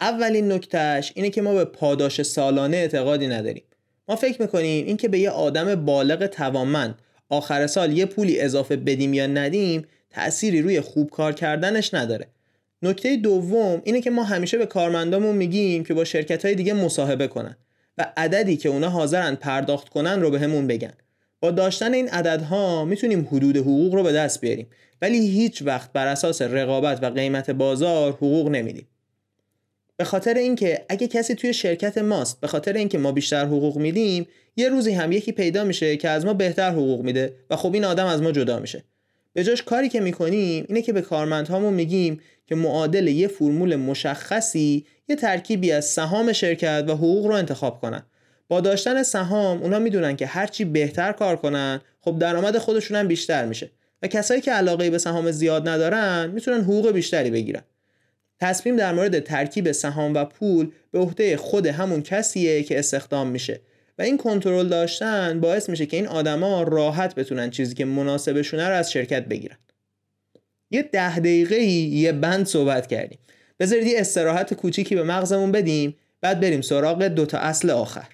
اولین 0.00 0.52
نکتهش 0.52 1.12
اینه 1.14 1.30
که 1.30 1.42
ما 1.42 1.54
به 1.54 1.64
پاداش 1.64 2.22
سالانه 2.22 2.76
اعتقادی 2.76 3.26
نداریم. 3.26 3.64
ما 4.08 4.16
فکر 4.16 4.42
می‌کنیم 4.42 4.86
اینکه 4.86 5.08
به 5.08 5.18
یه 5.18 5.30
آدم 5.30 5.74
بالغ 5.74 6.26
توانمند 6.26 6.94
آخر 7.28 7.66
سال 7.66 7.92
یه 7.92 8.06
پولی 8.06 8.40
اضافه 8.40 8.76
بدیم 8.76 9.14
یا 9.14 9.26
ندیم 9.26 9.86
تأثیری 10.12 10.62
روی 10.62 10.80
خوب 10.80 11.10
کار 11.10 11.32
کردنش 11.32 11.94
نداره. 11.94 12.26
نکته 12.82 13.16
دوم 13.16 13.82
اینه 13.84 14.00
که 14.00 14.10
ما 14.10 14.24
همیشه 14.24 14.58
به 14.58 14.66
کارمندامون 14.66 15.36
میگیم 15.36 15.84
که 15.84 15.94
با 15.94 16.04
شرکت 16.04 16.44
های 16.44 16.54
دیگه 16.54 16.72
مصاحبه 16.72 17.26
کنن 17.26 17.56
و 17.98 18.12
عددی 18.16 18.56
که 18.56 18.68
اونا 18.68 18.88
حاضرن 18.88 19.34
پرداخت 19.34 19.88
کنن 19.88 20.20
رو 20.20 20.30
به 20.30 20.40
همون 20.40 20.66
بگن. 20.66 20.92
با 21.40 21.50
داشتن 21.50 21.94
این 21.94 22.08
عددها 22.08 22.84
می‌تونیم 22.84 23.28
حدود 23.30 23.56
حقوق 23.56 23.94
رو 23.94 24.02
به 24.02 24.12
دست 24.12 24.40
بیاریم 24.40 24.66
ولی 25.02 25.26
هیچ 25.28 25.62
وقت 25.62 25.92
بر 25.92 26.06
اساس 26.06 26.42
رقابت 26.42 27.02
و 27.02 27.06
قیمت 27.06 27.50
بازار 27.50 28.12
حقوق 28.12 28.48
نمیدیم. 28.48 28.88
به 29.96 30.04
خاطر 30.04 30.34
اینکه 30.34 30.84
اگه 30.88 31.08
کسی 31.08 31.34
توی 31.34 31.54
شرکت 31.54 31.98
ماست 31.98 32.40
به 32.40 32.46
خاطر 32.46 32.72
اینکه 32.72 32.98
ما 32.98 33.12
بیشتر 33.12 33.44
حقوق 33.46 33.76
میدیم 33.76 34.26
یه 34.56 34.68
روزی 34.68 34.92
هم 34.92 35.12
یکی 35.12 35.32
پیدا 35.32 35.64
میشه 35.64 35.96
که 35.96 36.08
از 36.08 36.24
ما 36.24 36.34
بهتر 36.34 36.70
حقوق 36.70 37.02
میده 37.02 37.36
و 37.50 37.56
خب 37.56 37.74
این 37.74 37.84
آدم 37.84 38.06
از 38.06 38.22
ما 38.22 38.32
جدا 38.32 38.58
میشه. 38.58 38.84
به 39.32 39.44
جاش 39.44 39.62
کاری 39.62 39.88
که 39.88 40.00
می‌کنیم 40.00 40.64
اینه 40.68 40.82
که 40.82 40.92
به 40.92 41.02
کارمندهامون 41.02 41.74
میگیم 41.74 42.20
که 42.46 42.54
معادل 42.54 43.08
یه 43.08 43.28
فرمول 43.28 43.76
مشخصی 43.76 44.86
یه 45.08 45.16
ترکیبی 45.16 45.72
از 45.72 45.84
سهام 45.84 46.32
شرکت 46.32 46.84
و 46.88 46.92
حقوق 46.92 47.26
رو 47.26 47.34
انتخاب 47.34 47.80
کنن. 47.80 48.02
با 48.48 48.60
داشتن 48.60 49.02
سهام 49.02 49.62
اونا 49.62 49.78
می‌دونن 49.78 50.16
که 50.16 50.26
هرچی 50.26 50.64
بهتر 50.64 51.12
کار 51.12 51.36
کنن 51.36 51.80
خب 52.00 52.18
درآمد 52.18 52.58
خودشون 52.58 52.96
هم 52.96 53.08
بیشتر 53.08 53.44
میشه 53.44 53.70
و 54.02 54.06
کسایی 54.06 54.40
که 54.40 54.52
علاقه 54.52 54.90
به 54.90 54.98
سهام 54.98 55.30
زیاد 55.30 55.68
ندارن 55.68 56.30
می‌تونن 56.34 56.60
حقوق 56.60 56.90
بیشتری 56.90 57.30
بگیرن. 57.30 57.62
تصمیم 58.40 58.76
در 58.76 58.94
مورد 58.94 59.20
ترکیب 59.20 59.72
سهام 59.72 60.14
و 60.14 60.24
پول 60.24 60.70
به 60.90 60.98
عهده 60.98 61.36
خود 61.36 61.66
همون 61.66 62.02
کسیه 62.02 62.62
که 62.62 62.78
استخدام 62.78 63.28
میشه. 63.28 63.60
این 64.02 64.18
کنترل 64.18 64.68
داشتن 64.68 65.40
باعث 65.40 65.68
میشه 65.68 65.86
که 65.86 65.96
این 65.96 66.06
آدما 66.06 66.62
راحت 66.62 67.14
بتونن 67.14 67.50
چیزی 67.50 67.74
که 67.74 67.84
مناسبشونه 67.84 68.68
رو 68.68 68.74
از 68.74 68.92
شرکت 68.92 69.24
بگیرن. 69.24 69.56
یه 70.70 70.82
ده 70.82 71.18
دقیقه 71.18 71.56
یه 71.62 72.12
بند 72.12 72.46
صحبت 72.46 72.86
کردیم. 72.86 73.18
بذارید 73.60 73.86
یه 73.86 74.00
استراحت 74.00 74.54
کوچیکی 74.54 74.94
به 74.94 75.02
مغزمون 75.02 75.52
بدیم 75.52 75.96
بعد 76.20 76.40
بریم 76.40 76.60
سراغ 76.60 77.02
دوتا 77.02 77.38
اصل 77.38 77.70
آخر. 77.70 78.08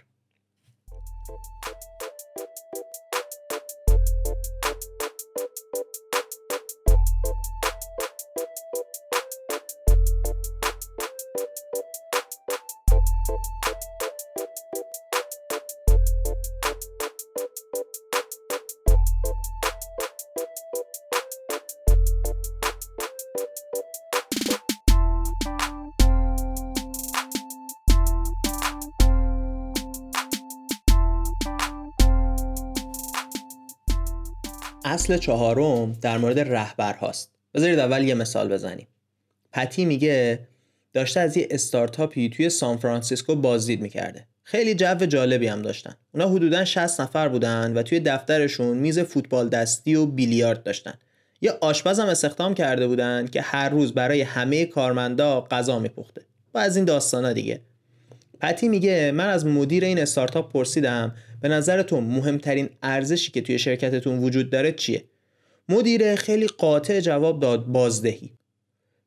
اصل 35.10 35.18
چهارم 35.18 35.92
در 35.92 36.18
مورد 36.18 36.38
رهبر 36.40 36.94
هاست 36.94 37.30
بذارید 37.54 37.78
اول 37.78 38.04
یه 38.04 38.14
مثال 38.14 38.48
بزنیم. 38.48 38.86
پتی 39.52 39.84
میگه 39.84 40.38
داشته 40.92 41.20
از 41.20 41.36
یه 41.36 41.48
استارتاپی 41.50 42.28
توی 42.28 42.50
سان 42.50 42.76
فرانسیسکو 42.76 43.34
بازدید 43.34 43.80
می‌کرده. 43.80 44.26
خیلی 44.42 44.74
جو 44.74 44.94
جالبی 44.94 45.46
هم 45.46 45.62
داشتن. 45.62 45.94
اونا 46.14 46.28
حدودا 46.28 46.64
60 46.64 47.00
نفر 47.00 47.28
بودن 47.28 47.72
و 47.74 47.82
توی 47.82 48.00
دفترشون 48.00 48.78
میز 48.78 48.98
فوتبال 48.98 49.48
دستی 49.48 49.94
و 49.94 50.06
بیلیارد 50.06 50.62
داشتن. 50.62 50.94
یه 51.40 51.52
آشپز 51.60 52.00
هم 52.00 52.06
استخدام 52.06 52.54
کرده 52.54 52.86
بودن 52.86 53.26
که 53.26 53.42
هر 53.42 53.68
روز 53.68 53.94
برای 53.94 54.22
همه 54.22 54.66
کارمندا 54.66 55.40
غذا 55.40 55.78
میپخته. 55.78 56.22
و 56.54 56.58
از 56.58 56.76
این 56.76 56.84
داستانا 56.84 57.32
دیگه. 57.32 57.60
پتی 58.40 58.68
میگه 58.68 59.12
من 59.14 59.28
از 59.28 59.46
مدیر 59.46 59.84
این 59.84 59.98
استارتاپ 59.98 60.52
پرسیدم 60.52 61.14
به 61.40 61.48
نظرتون 61.48 62.04
مهمترین 62.04 62.68
ارزشی 62.82 63.30
که 63.30 63.40
توی 63.40 63.58
شرکتتون 63.58 64.18
وجود 64.18 64.50
داره 64.50 64.72
چیه؟ 64.72 65.04
مدیر 65.68 66.14
خیلی 66.14 66.46
قاطع 66.46 67.00
جواب 67.00 67.40
داد 67.40 67.66
بازدهی. 67.66 68.30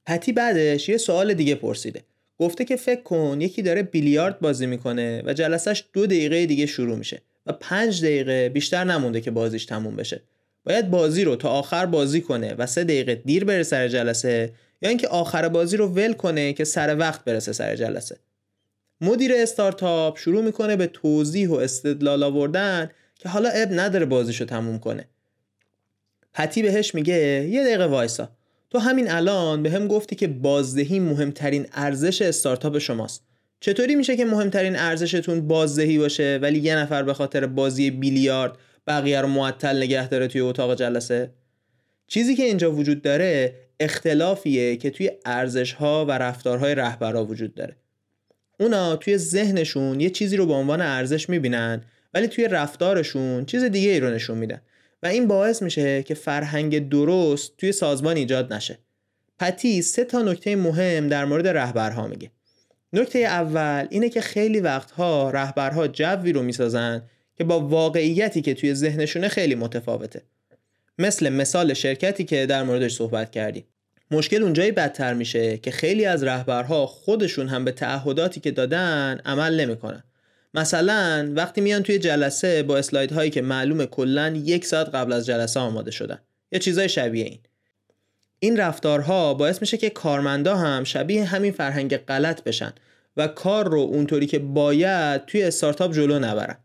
پتی 0.05 0.31
بعدش 0.31 0.89
یه 0.89 0.97
سوال 0.97 1.33
دیگه 1.33 1.55
پرسیده. 1.55 2.01
گفته 2.39 2.65
که 2.65 2.75
فکر 2.75 3.01
کن 3.01 3.41
یکی 3.41 3.61
داره 3.61 3.83
بیلیارد 3.83 4.39
بازی 4.39 4.65
می‌کنه 4.65 5.23
و 5.25 5.33
جلسش 5.33 5.83
دو 5.93 6.05
دقیقه 6.07 6.45
دیگه 6.45 6.65
شروع 6.65 6.97
میشه 6.97 7.21
و 7.45 7.53
پنج 7.53 8.01
دقیقه 8.01 8.49
بیشتر 8.49 8.83
نمونده 8.83 9.21
که 9.21 9.31
بازیش 9.31 9.65
تموم 9.65 9.95
بشه. 9.95 10.21
باید 10.63 10.89
بازی 10.89 11.23
رو 11.23 11.35
تا 11.35 11.49
آخر 11.49 11.85
بازی 11.85 12.21
کنه 12.21 12.53
و 12.53 12.65
سه 12.65 12.83
دقیقه 12.83 13.15
دیر 13.15 13.45
بره 13.45 13.63
سر 13.63 13.87
جلسه 13.87 14.53
یا 14.81 14.89
اینکه 14.89 15.07
آخر 15.07 15.49
بازی 15.49 15.77
رو 15.77 15.87
ول 15.87 16.13
کنه 16.13 16.53
که 16.53 16.63
سر 16.63 16.95
وقت 16.95 17.25
برسه 17.25 17.53
سر 17.53 17.75
جلسه. 17.75 18.17
مدیر 19.01 19.31
استارتاپ 19.35 20.17
شروع 20.17 20.43
می‌کنه 20.43 20.75
به 20.75 20.87
توضیح 20.87 21.49
و 21.49 21.53
استدلال 21.53 22.23
آوردن 22.23 22.89
که 23.15 23.29
حالا 23.29 23.49
اب 23.49 23.69
نداره 23.71 24.05
بازیشو 24.05 24.45
تموم 24.45 24.79
کنه. 24.79 25.07
پتی 26.33 26.61
بهش 26.61 26.95
میگه 26.95 27.47
یه 27.49 27.63
دقیقه 27.63 27.85
وایسا. 27.85 28.29
تو 28.69 28.79
همین 28.79 29.11
الان 29.11 29.63
به 29.63 29.71
هم 29.71 29.87
گفتی 29.87 30.15
که 30.15 30.27
بازدهی 30.27 30.99
مهمترین 30.99 31.67
ارزش 31.73 32.21
استارتاپ 32.21 32.77
شماست. 32.77 33.23
چطوری 33.59 33.95
میشه 33.95 34.17
که 34.17 34.25
مهمترین 34.25 34.75
ارزشتون 34.75 35.47
بازدهی 35.47 35.97
باشه 35.97 36.39
ولی 36.41 36.59
یه 36.59 36.75
نفر 36.75 37.03
به 37.03 37.13
خاطر 37.13 37.45
بازی 37.45 37.91
بیلیارد 37.91 38.57
بقیه 38.87 39.21
رو 39.21 39.27
معطل 39.27 39.77
نگه 39.77 40.07
داره 40.07 40.27
توی 40.27 40.41
اتاق 40.41 40.75
جلسه؟ 40.75 41.31
چیزی 42.07 42.35
که 42.35 42.43
اینجا 42.43 42.71
وجود 42.71 43.01
داره 43.01 43.55
اختلافیه 43.79 44.75
که 44.75 44.89
توی 44.89 45.11
ارزش 45.25 45.73
ها 45.73 46.05
و 46.05 46.11
رفتارهای 46.11 46.75
رهبرا 46.75 47.25
وجود 47.25 47.55
داره. 47.55 47.75
اونا 48.61 48.95
توی 48.95 49.17
ذهنشون 49.17 49.99
یه 49.99 50.09
چیزی 50.09 50.37
رو 50.37 50.45
به 50.45 50.53
عنوان 50.53 50.81
ارزش 50.81 51.29
می‌بینن 51.29 51.81
ولی 52.13 52.27
توی 52.27 52.47
رفتارشون 52.47 53.45
چیز 53.45 53.63
دیگه 53.63 53.89
ای 53.89 53.99
رو 53.99 54.09
نشون 54.09 54.37
میدن 54.37 54.61
و 55.03 55.07
این 55.07 55.27
باعث 55.27 55.61
میشه 55.61 56.03
که 56.03 56.13
فرهنگ 56.13 56.89
درست 56.89 57.57
توی 57.57 57.71
سازمان 57.71 58.15
ایجاد 58.17 58.53
نشه. 58.53 58.77
پتی 59.39 59.81
سه 59.81 60.03
تا 60.03 60.21
نکته 60.21 60.55
مهم 60.55 61.07
در 61.07 61.25
مورد 61.25 61.47
رهبرها 61.47 62.07
میگه. 62.07 62.31
نکته 62.93 63.19
اول 63.19 63.87
اینه 63.89 64.09
که 64.09 64.21
خیلی 64.21 64.59
وقتها 64.59 65.29
رهبرها 65.29 65.87
جوی 65.87 66.33
رو 66.33 66.43
می‌سازن 66.43 67.01
که 67.37 67.43
با 67.43 67.59
واقعیتی 67.59 68.41
که 68.41 68.53
توی 68.53 68.73
ذهنشونه 68.73 69.27
خیلی 69.27 69.55
متفاوته. 69.55 70.21
مثل 70.97 71.29
مثال 71.29 71.73
شرکتی 71.73 72.23
که 72.23 72.45
در 72.45 72.63
موردش 72.63 72.95
صحبت 72.95 73.31
کردیم. 73.31 73.63
مشکل 74.11 74.43
اونجایی 74.43 74.71
بدتر 74.71 75.13
میشه 75.13 75.57
که 75.57 75.71
خیلی 75.71 76.05
از 76.05 76.23
رهبرها 76.23 76.85
خودشون 76.85 77.47
هم 77.47 77.65
به 77.65 77.71
تعهداتی 77.71 78.39
که 78.39 78.51
دادن 78.51 79.19
عمل 79.25 79.59
نمی‌کنن. 79.59 80.03
مثلا 80.53 81.31
وقتی 81.35 81.61
میان 81.61 81.83
توی 81.83 81.99
جلسه 81.99 82.63
با 82.63 82.77
اسلاید 82.77 83.11
هایی 83.11 83.29
که 83.29 83.41
معلومه 83.41 83.85
کلا 83.85 84.29
یک 84.29 84.65
ساعت 84.65 84.95
قبل 84.95 85.13
از 85.13 85.25
جلسه 85.25 85.59
آماده 85.59 85.91
شدن. 85.91 86.19
یا 86.51 86.59
چیزای 86.59 86.89
شبیه 86.89 87.25
این. 87.25 87.39
این 88.39 88.57
رفتارها 88.57 89.33
باعث 89.33 89.61
میشه 89.61 89.77
که 89.77 89.89
کارمندا 89.89 90.55
هم 90.55 90.83
شبیه 90.83 91.25
همین 91.25 91.51
فرهنگ 91.51 91.97
غلط 91.97 92.43
بشن 92.43 92.73
و 93.17 93.27
کار 93.27 93.69
رو 93.69 93.79
اونطوری 93.79 94.25
که 94.25 94.39
باید 94.39 95.25
توی 95.25 95.43
استارتاپ 95.43 95.93
جلو 95.93 96.19
نبرن. 96.19 96.57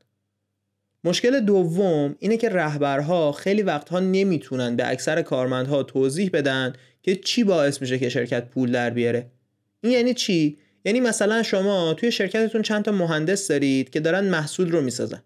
مشکل 1.05 1.41
دوم 1.41 2.17
اینه 2.19 2.37
که 2.37 2.49
رهبرها 2.49 3.33
خیلی 3.33 3.63
وقتها 3.63 4.01
نمی‌تونن 4.01 4.77
به 4.77 4.91
اکثر 4.91 5.23
کارمندها 5.23 5.83
توضیح 5.83 6.31
بدن 6.33 6.73
که 7.07 7.17
چی 7.17 7.45
باعث 7.45 7.83
میشه 7.83 7.99
که 7.99 8.09
شرکت 8.09 8.45
پول 8.45 8.73
در 8.73 8.91
بیاره؟ 8.91 9.27
این 9.81 9.93
یعنی 9.93 10.15
چی؟ 10.15 10.59
یعنی 10.85 11.01
مثلا 11.01 11.43
شما 11.43 11.95
توی 11.95 12.13
شرکتتون 12.13 12.63
چند 12.63 12.85
تا 12.85 12.93
مهندس 12.93 13.49
دارید 13.49 13.91
که 13.91 14.01
دارن 14.01 14.25
محصول 14.25 14.71
رو 14.71 14.81
می‌سازن. 14.81 15.23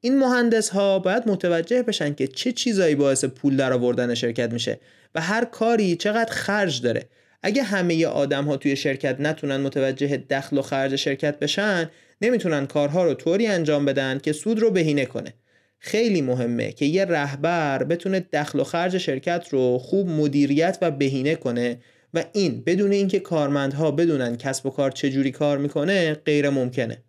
این 0.00 0.18
مهندس 0.18 0.68
ها 0.68 0.98
باید 0.98 1.28
متوجه 1.28 1.82
بشن 1.82 2.14
که 2.14 2.26
چه 2.26 2.52
چیزایی 2.52 2.94
باعث 2.94 3.24
پول 3.24 3.56
در 3.56 3.72
آوردن 3.72 4.14
شرکت 4.14 4.52
میشه 4.52 4.80
و 5.14 5.20
هر 5.20 5.44
کاری 5.44 5.96
چقدر 5.96 6.32
خرج 6.32 6.82
داره. 6.82 7.08
اگه 7.42 7.62
همه 7.62 8.06
آدم 8.06 8.44
ها 8.44 8.56
توی 8.56 8.76
شرکت 8.76 9.20
نتونن 9.20 9.56
متوجه 9.56 10.16
دخل 10.16 10.58
و 10.58 10.62
خرج 10.62 10.96
شرکت 10.96 11.38
بشن 11.38 11.90
نمی‌تونن 12.22 12.66
کارها 12.66 13.04
رو 13.04 13.14
طوری 13.14 13.46
انجام 13.46 13.84
بدن 13.84 14.18
که 14.18 14.32
سود 14.32 14.58
رو 14.58 14.70
بهینه 14.70 15.06
کنه. 15.06 15.34
خیلی 15.78 16.22
مهمه 16.22 16.72
که 16.72 16.84
یه 16.84 17.04
رهبر 17.04 17.84
بتونه 17.84 18.20
دخل 18.20 18.60
و 18.60 18.64
خرج 18.64 18.98
شرکت 18.98 19.46
رو 19.50 19.78
خوب 19.78 20.08
مدیریت 20.08 20.78
و 20.82 20.90
بهینه 20.90 21.34
کنه 21.34 21.78
و 22.14 22.24
این 22.32 22.62
بدون 22.66 22.92
اینکه 22.92 23.20
کارمندها 23.20 23.90
بدونن 23.90 24.36
کسب 24.36 24.66
و 24.66 24.70
کار 24.70 24.90
چجوری 24.90 25.30
کار 25.30 25.58
می‌کنه 25.58 26.14
غیر 26.14 26.50
ممکنه. 26.50 27.02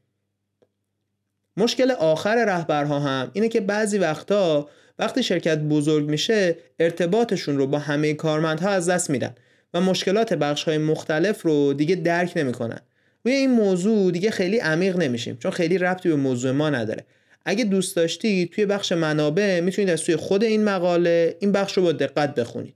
مشکل 1.57 1.91
آخر 1.91 2.45
رهبرها 2.45 2.99
هم 2.99 3.31
اینه 3.33 3.47
که 3.47 3.61
بعضی 3.61 3.97
وقتا 3.97 4.69
وقتی 4.99 5.23
شرکت 5.23 5.57
بزرگ 5.57 6.09
میشه 6.09 6.55
ارتباطشون 6.79 7.57
رو 7.57 7.67
با 7.67 7.79
همه 7.79 8.13
کارمندها 8.13 8.69
از 8.69 8.89
دست 8.89 9.09
میدن 9.09 9.35
و 9.73 9.81
مشکلات 9.81 10.33
بخش 10.33 10.63
های 10.63 10.77
مختلف 10.77 11.41
رو 11.41 11.73
دیگه 11.73 11.95
درک 11.95 12.33
نمی‌کنن. 12.35 12.79
روی 13.25 13.33
این 13.33 13.51
موضوع 13.51 14.11
دیگه 14.11 14.31
خیلی 14.31 14.59
عمیق 14.59 14.97
نمیشیم 14.97 15.37
چون 15.37 15.51
خیلی 15.51 15.77
ربطی 15.77 16.09
به 16.09 16.15
موضوع 16.15 16.51
ما 16.51 16.69
نداره. 16.69 17.05
اگه 17.45 17.63
دوست 17.63 17.95
داشتی 17.95 18.47
توی 18.47 18.65
بخش 18.65 18.91
منابع 18.91 19.59
می‌تونید 19.59 19.89
از 19.89 20.03
توی 20.03 20.15
خود 20.15 20.43
این 20.43 20.63
مقاله 20.63 21.37
این 21.39 21.51
بخش 21.51 21.77
رو 21.77 21.83
با 21.83 21.91
دقت 21.91 22.35
بخونید. 22.35 22.75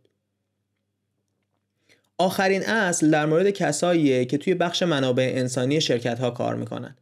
آخرین 2.17 2.63
اصل 2.63 3.09
در 3.09 3.25
مورد 3.25 3.49
کساییه 3.49 4.25
که 4.25 4.37
توی 4.37 4.53
بخش 4.53 4.83
منابع 4.83 5.31
انسانی 5.35 5.81
شرکت 5.81 6.19
ها 6.19 6.31
کار 6.31 6.55
می‌کنن. 6.55 6.95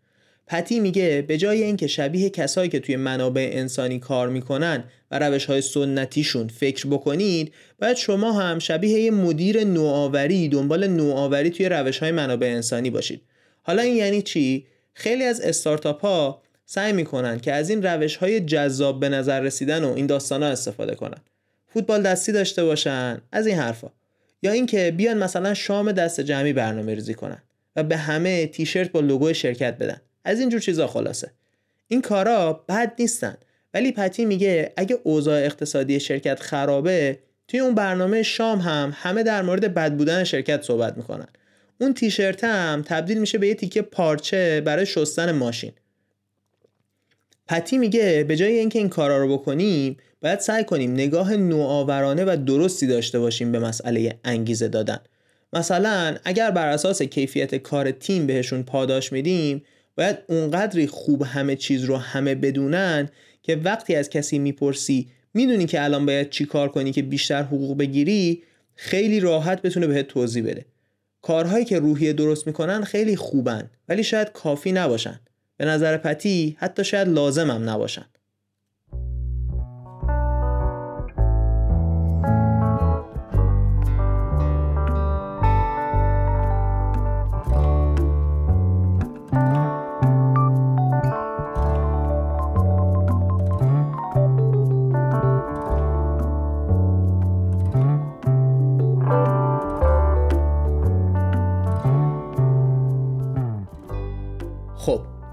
پتی 0.48 0.80
میگه 0.80 1.26
به 1.28 1.38
جای 1.38 1.64
اینکه 1.64 1.88
شبیه 1.88 2.30
کسایی 2.30 2.70
که 2.70 2.80
توی 2.80 2.96
منابع 2.96 3.50
انسانی 3.54 4.00
کار 4.00 4.30
می‌کنن 4.30 4.84
و 5.12 5.20
روش 5.20 5.46
های 5.46 5.62
سنتیشون 5.62 6.48
فکر 6.48 6.88
بکنید 6.88 7.54
باید 7.80 7.98
شما 7.98 8.32
هم 8.32 8.60
شبیه 8.60 9.00
یه 9.00 9.12
مدیر 9.12 9.64
نوآوری 9.64 10.50
دنبال 10.50 10.88
نوآوری 10.88 11.50
توی 11.50 11.70
روش 11.70 12.00
های 12.00 12.12
منابع 12.12 12.48
انسانی 12.48 12.90
باشید. 12.90 13.22
حالا 13.62 13.82
این 13.82 13.96
یعنی 13.96 14.22
چی؟ 14.22 14.66
خیلی 14.94 15.24
از 15.24 15.42
استارتاپ 15.42 16.02
ها 16.02 16.42
سعی 16.74 16.94
می‌کنن 16.94 17.40
که 17.40 17.54
از 17.54 17.70
این 17.70 17.84
روش 17.84 18.16
های 18.16 18.40
جذاب 18.40 19.00
به 19.00 19.10
نظر 19.10 19.40
رسیدن 19.40 19.84
و 19.84 19.94
این 19.94 20.06
داستان 20.06 20.44
ها 20.44 20.50
استفاده 20.50 20.96
کنن. 20.96 21.18
فوتبال 21.74 22.02
دستی 22.02 22.32
داشته 22.32 22.64
باشن 22.64 23.22
از 23.32 23.48
این 23.48 23.58
حرفا. 23.58 23.90
یا 24.42 24.52
اینکه 24.52 24.94
بیان 24.98 25.18
مثلا 25.18 25.54
شام 25.54 25.92
دست 25.92 26.22
جمعی 26.22 26.54
برنامه 26.54 26.94
ریزی 26.94 27.14
کنن 27.14 27.42
و 27.76 27.84
به 27.84 27.98
همه 27.98 28.48
تیشرت 28.48 28.92
با 28.92 29.00
لوگو 29.00 29.34
شرکت 29.34 29.78
بدن. 29.78 30.02
از 30.26 30.40
اینجور 30.40 30.60
چیزا 30.60 30.88
خلاصه. 30.88 31.32
این 31.88 32.02
کارا 32.02 32.66
بد 32.70 32.94
نیستن. 33.00 33.38
ولی 33.74 33.92
پتی 33.92 34.26
میگه 34.26 34.74
اگه 34.78 34.98
اوضاع 35.04 35.46
اقتصادی 35.46 36.00
شرکت 36.00 36.40
خرابه 36.40 37.20
توی 37.48 37.60
اون 37.60 37.76
برنامه 37.76 38.24
شام 38.24 38.60
هم 38.60 38.94
همه 38.96 39.24
در 39.24 39.42
مورد 39.42 39.74
بد 39.74 39.94
بودن 39.94 40.24
شرکت 40.24 40.62
صحبت 40.62 40.98
می‌کنن. 40.98 41.28
اون 41.82 41.94
تیشرت 41.94 42.44
هم 42.44 42.84
تبدیل 42.86 43.18
میشه 43.18 43.38
به 43.38 43.48
یه 43.48 43.56
تیکه 43.56 43.82
پارچه 43.82 44.62
برای 44.62 44.86
شستن 44.86 45.32
ماشین. 45.32 45.72
پتی 47.52 47.78
میگه 47.78 48.26
به 48.28 48.36
جای 48.36 48.60
اینکه 48.60 48.80
این 48.80 48.90
کارا 48.90 49.18
رو 49.18 49.38
بکنیم 49.38 49.98
باید 50.22 50.40
سعی 50.40 50.64
کنیم 50.64 50.94
نگاه 50.94 51.36
نوآورانه 51.36 52.24
و 52.24 52.38
درستی 52.46 52.88
داشته 52.88 53.20
باشیم 53.20 53.52
به 53.52 53.60
مسئله 53.60 54.20
انگیزه 54.24 54.68
دادن. 54.68 55.00
مثلا 55.54 56.16
اگر 56.24 56.52
بر 56.52 56.68
اساس 56.68 57.02
کیفیت 57.02 57.56
کار 57.56 57.92
تیم 57.92 58.28
بهشون 58.28 58.64
پاداش 58.64 59.12
میدیم 59.12 59.64
باید 59.98 60.18
اونقدری 60.28 60.88
خوب 60.88 61.22
همه 61.22 61.56
چیز 61.56 61.84
رو 61.84 61.98
همه 61.98 62.36
بدونن 62.36 63.10
که 63.44 63.56
وقتی 63.56 63.96
از 63.96 64.10
کسی 64.10 64.40
می‌پرسی 64.40 65.08
می‌دونی 65.34 65.66
که 65.66 65.84
الان 65.84 66.06
باید 66.06 66.30
چی 66.30 66.46
کار 66.46 66.70
کنی 66.70 66.92
که 66.92 67.02
بیشتر 67.02 67.44
حقوق 67.44 67.78
بگیری 67.78 68.44
خیلی 68.76 69.20
راحت 69.20 69.62
بتونه 69.62 69.88
بهت 69.88 70.08
توضیح 70.08 70.44
بده. 70.44 70.66
کارهایی 71.22 71.66
که 71.66 71.80
روحیه 71.80 72.14
درست 72.14 72.48
می‌کنن 72.48 72.84
خیلی 72.84 73.16
خوبن 73.16 73.70
ولی 73.90 74.04
شاید 74.04 74.32
کافی 74.32 74.72
نباشن. 74.72 75.20
به 75.62 75.68
نظر 75.68 75.98
پتی 75.98 76.58
حتی 76.60 76.84
شاید 76.84 77.08
لازم 77.08 77.52
هم 77.52 77.70
نباشن. 77.70 78.06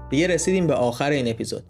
دیگه 0.09 0.27
رسیدیم 0.27 0.67
به 0.67 0.73
آخر 0.73 1.09
این 1.09 1.27
اپیزود. 1.27 1.63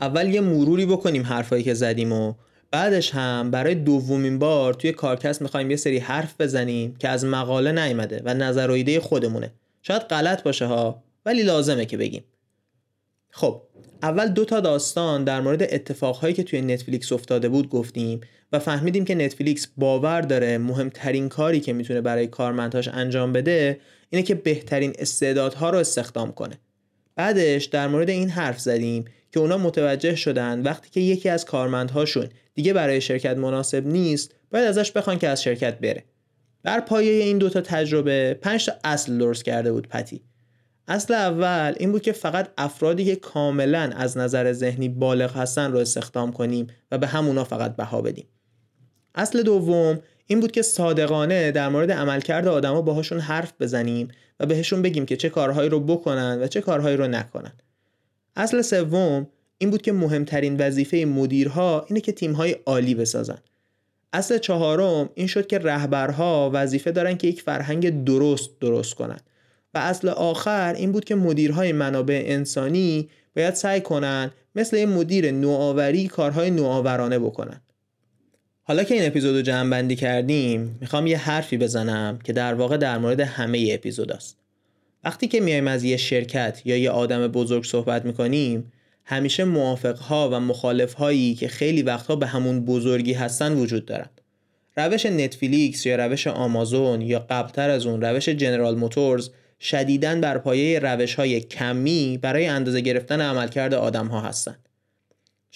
اول 0.00 0.34
یه 0.34 0.40
مروری 0.40 0.86
بکنیم 0.86 1.22
حرفایی 1.22 1.62
که 1.62 1.74
زدیم 1.74 2.12
و 2.12 2.34
بعدش 2.70 3.10
هم 3.10 3.50
برای 3.50 3.74
دومین 3.74 4.38
بار 4.38 4.74
توی 4.74 4.92
کارکست 4.92 5.42
می‌خوایم 5.42 5.70
یه 5.70 5.76
سری 5.76 5.98
حرف 5.98 6.40
بزنیم 6.40 6.96
که 6.98 7.08
از 7.08 7.24
مقاله 7.24 7.72
نیامده 7.72 8.22
و 8.24 8.34
نظر 8.34 8.70
و 8.70 8.72
ایده 8.72 9.00
خودمونه. 9.00 9.52
شاید 9.82 10.02
غلط 10.02 10.42
باشه 10.42 10.66
ها 10.66 11.02
ولی 11.26 11.42
لازمه 11.42 11.86
که 11.86 11.96
بگیم. 11.96 12.24
خب 13.30 13.62
اول 14.02 14.28
دو 14.28 14.44
تا 14.44 14.60
داستان 14.60 15.24
در 15.24 15.40
مورد 15.40 15.62
اتفاقهایی 15.62 16.34
که 16.34 16.42
توی 16.42 16.60
نتفلیکس 16.60 17.12
افتاده 17.12 17.48
بود 17.48 17.68
گفتیم 17.68 18.20
و 18.52 18.58
فهمیدیم 18.58 19.04
که 19.04 19.14
نتفلیکس 19.14 19.66
باور 19.76 20.20
داره 20.20 20.58
مهمترین 20.58 21.28
کاری 21.28 21.60
که 21.60 21.72
می‌تونه 21.72 22.00
برای 22.00 22.26
کارمندهاش 22.26 22.88
انجام 22.88 23.32
بده 23.32 23.80
اینه 24.10 24.22
که 24.22 24.34
بهترین 24.34 24.92
استعدادها 24.98 25.70
رو 25.70 25.78
استخدام 25.78 26.32
کنه. 26.32 26.58
بعدش 27.16 27.64
در 27.64 27.88
مورد 27.88 28.10
این 28.10 28.30
حرف 28.30 28.60
زدیم 28.60 29.04
که 29.32 29.40
اونا 29.40 29.58
متوجه 29.58 30.14
شدن 30.14 30.62
وقتی 30.62 30.90
که 30.90 31.00
یکی 31.00 31.28
از 31.28 31.44
کارمندهاشون 31.44 32.28
دیگه 32.54 32.72
برای 32.72 33.00
شرکت 33.00 33.36
مناسب 33.36 33.86
نیست 33.86 34.34
باید 34.50 34.64
ازش 34.64 34.92
بخوان 34.92 35.18
که 35.18 35.28
از 35.28 35.42
شرکت 35.42 35.78
بره. 35.78 36.04
بر 36.62 36.80
پایه 36.80 37.24
این 37.24 37.38
دوتا 37.38 37.60
تجربه 37.60 38.38
پنج 38.42 38.66
تا 38.66 38.72
اصل 38.84 39.18
درست 39.18 39.44
کرده 39.44 39.72
بود 39.72 39.88
پتی. 39.88 40.22
اصل 40.88 41.14
اول 41.14 41.74
این 41.76 41.92
بود 41.92 42.02
که 42.02 42.12
فقط 42.12 42.48
افرادی 42.58 43.04
که 43.04 43.16
کاملا 43.16 43.92
از 43.96 44.18
نظر 44.18 44.52
ذهنی 44.52 44.88
بالغ 44.88 45.36
هستن 45.36 45.72
رو 45.72 45.78
استخدام 45.78 46.32
کنیم 46.32 46.66
و 46.90 46.98
به 46.98 47.06
همونا 47.06 47.44
فقط 47.44 47.76
بها 47.76 48.02
بدیم. 48.02 48.26
اصل 49.14 49.42
دوم 49.42 50.00
این 50.26 50.40
بود 50.40 50.52
که 50.52 50.62
صادقانه 50.62 51.50
در 51.50 51.68
مورد 51.68 51.92
عملکرد 51.92 52.48
آدما 52.48 52.82
باهاشون 52.82 53.20
حرف 53.20 53.52
بزنیم 53.60 54.08
و 54.40 54.46
بهشون 54.46 54.82
بگیم 54.82 55.06
که 55.06 55.16
چه 55.16 55.28
کارهایی 55.28 55.68
رو 55.68 55.80
بکنن 55.80 56.38
و 56.42 56.46
چه 56.46 56.60
کارهایی 56.60 56.96
رو 56.96 57.06
نکنن. 57.06 57.52
اصل 58.36 58.62
سوم 58.62 59.26
این 59.58 59.70
بود 59.70 59.82
که 59.82 59.92
مهمترین 59.92 60.56
وظیفه 60.56 60.96
مدیرها 60.96 61.86
اینه 61.88 62.00
که 62.00 62.12
تیمهای 62.12 62.56
عالی 62.66 62.94
بسازن. 62.94 63.38
اصل 64.12 64.38
چهارم 64.38 65.10
این 65.14 65.26
شد 65.26 65.46
که 65.46 65.58
رهبرها 65.58 66.50
وظیفه 66.54 66.92
دارن 66.92 67.16
که 67.16 67.28
یک 67.28 67.42
فرهنگ 67.42 68.04
درست 68.04 68.50
درست 68.60 68.94
کنن. 68.94 69.18
و 69.74 69.78
اصل 69.78 70.08
آخر 70.08 70.74
این 70.74 70.92
بود 70.92 71.04
که 71.04 71.14
مدیرهای 71.14 71.72
منابع 71.72 72.22
انسانی 72.26 73.08
باید 73.36 73.54
سعی 73.54 73.80
کنن 73.80 74.30
مثل 74.54 74.76
یه 74.76 74.86
مدیر 74.86 75.30
نوآوری 75.30 76.08
کارهای 76.08 76.50
نوآورانه 76.50 77.18
بکنن. 77.18 77.60
حالا 78.68 78.84
که 78.84 78.94
این 78.94 79.06
اپیزود 79.06 79.36
رو 79.36 79.42
جمع 79.42 79.70
بندی 79.70 79.96
کردیم 79.96 80.78
می‌خوام 80.80 81.06
یه 81.06 81.18
حرفی 81.18 81.56
بزنم 81.56 82.18
که 82.24 82.32
در 82.32 82.54
واقع 82.54 82.76
در 82.76 82.98
مورد 82.98 83.20
همه 83.20 83.68
اپیزود 83.72 84.12
است. 84.12 84.38
وقتی 85.04 85.28
که 85.28 85.40
میایم 85.40 85.68
از 85.68 85.84
یه 85.84 85.96
شرکت 85.96 86.62
یا 86.64 86.76
یه 86.76 86.90
آدم 86.90 87.28
بزرگ 87.28 87.64
صحبت 87.64 88.04
می‌کنیم 88.04 88.72
همیشه 89.04 89.44
موافقها 89.44 90.30
و 90.32 90.40
مخالفهایی 90.40 91.34
که 91.34 91.48
خیلی 91.48 91.82
وقتها 91.82 92.16
به 92.16 92.26
همون 92.26 92.64
بزرگی 92.64 93.12
هستن 93.12 93.52
وجود 93.52 93.86
دارن. 93.86 94.10
روش 94.76 95.06
نتفلیکس 95.06 95.86
یا 95.86 95.96
روش 95.96 96.26
آمازون 96.26 97.00
یا 97.00 97.18
قبلتر 97.18 97.70
از 97.70 97.86
اون 97.86 98.00
روش 98.00 98.28
جنرال 98.28 98.76
موتورز 98.76 99.30
شدیداً 99.60 100.14
بر 100.14 100.38
پایه 100.38 100.78
روش 100.78 101.14
های 101.14 101.40
کمی 101.40 102.18
برای 102.22 102.46
اندازه 102.46 102.80
گرفتن 102.80 103.20
عملکرد 103.20 103.74
آدم 103.74 104.06
ها 104.06 104.20
هستند. 104.20 104.68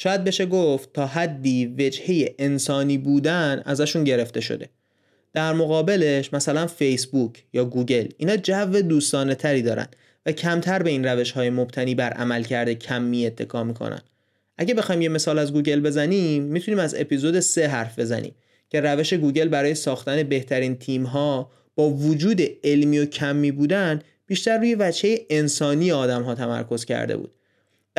شاید 0.02 0.24
بشه 0.24 0.46
گفت 0.46 0.92
تا 0.92 1.06
حدی 1.06 1.66
وجهه 1.66 2.34
انسانی 2.38 2.98
بودن 2.98 3.62
ازشون 3.64 4.04
گرفته 4.04 4.40
شده. 4.40 4.68
در 5.32 5.52
مقابلش 5.52 6.32
مثلا 6.32 6.66
فیسبوک 6.66 7.44
یا 7.52 7.64
گوگل 7.64 8.08
اینا 8.16 8.36
جو 8.36 8.82
دوستانه 8.82 9.34
تری 9.34 9.62
دارن 9.62 9.86
و 10.26 10.32
کمتر 10.32 10.82
به 10.82 10.90
این 10.90 11.04
روش 11.04 11.30
های 11.30 11.50
مبتنی 11.50 11.94
بر 11.94 12.10
عملکرد 12.10 12.72
کمی 12.72 13.26
اتکا 13.26 13.64
می‌کنن. 13.64 14.00
اگه 14.58 14.74
بخوایم 14.74 15.02
یه 15.02 15.08
مثال 15.08 15.38
از 15.38 15.52
گوگل 15.52 15.80
بزنیم 15.80 16.42
می‌تونیم 16.42 16.78
از 16.78 16.94
اپیزود 16.98 17.40
سه 17.40 17.66
حرف 17.66 17.98
بزنیم 17.98 18.34
که 18.68 18.80
روش 18.80 19.14
گوگل 19.14 19.48
برای 19.48 19.74
ساختن 19.74 20.22
بهترین 20.22 20.76
تیم 20.76 21.04
ها 21.04 21.50
با 21.74 21.90
وجود 21.90 22.42
علمی 22.64 22.98
و 22.98 23.06
کمی 23.06 23.50
بودن 23.50 24.02
بیشتر 24.26 24.58
روی 24.58 24.76
وجه 24.78 25.18
انسانی 25.30 25.92
آدم 25.92 26.22
ها 26.22 26.34
تمرکز 26.34 26.84
کرده 26.84 27.16
بود 27.16 27.34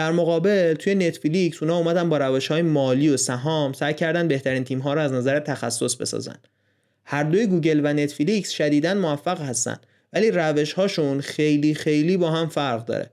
در 0.01 0.11
مقابل 0.11 0.73
توی 0.73 0.95
نتفلیکس 0.95 1.63
اونا 1.63 1.77
اومدن 1.77 2.09
با 2.09 2.17
روش 2.17 2.47
های 2.47 2.61
مالی 2.61 3.09
و 3.09 3.17
سهام 3.17 3.73
سعی 3.73 3.93
کردن 3.93 4.27
بهترین 4.27 4.63
تیم 4.63 4.79
ها 4.79 4.93
رو 4.93 5.01
از 5.01 5.13
نظر 5.13 5.39
تخصص 5.39 5.95
بسازن. 5.95 6.35
هر 7.05 7.23
دوی 7.23 7.47
گوگل 7.47 7.81
و 7.83 7.93
نتفلیکس 7.93 8.49
شدیدا 8.49 8.93
موفق 8.93 9.41
هستن 9.41 9.77
ولی 10.13 10.31
روش 10.31 10.73
هاشون 10.73 11.21
خیلی 11.21 11.73
خیلی 11.73 12.17
با 12.17 12.31
هم 12.31 12.49
فرق 12.49 12.85
داره. 12.85 13.09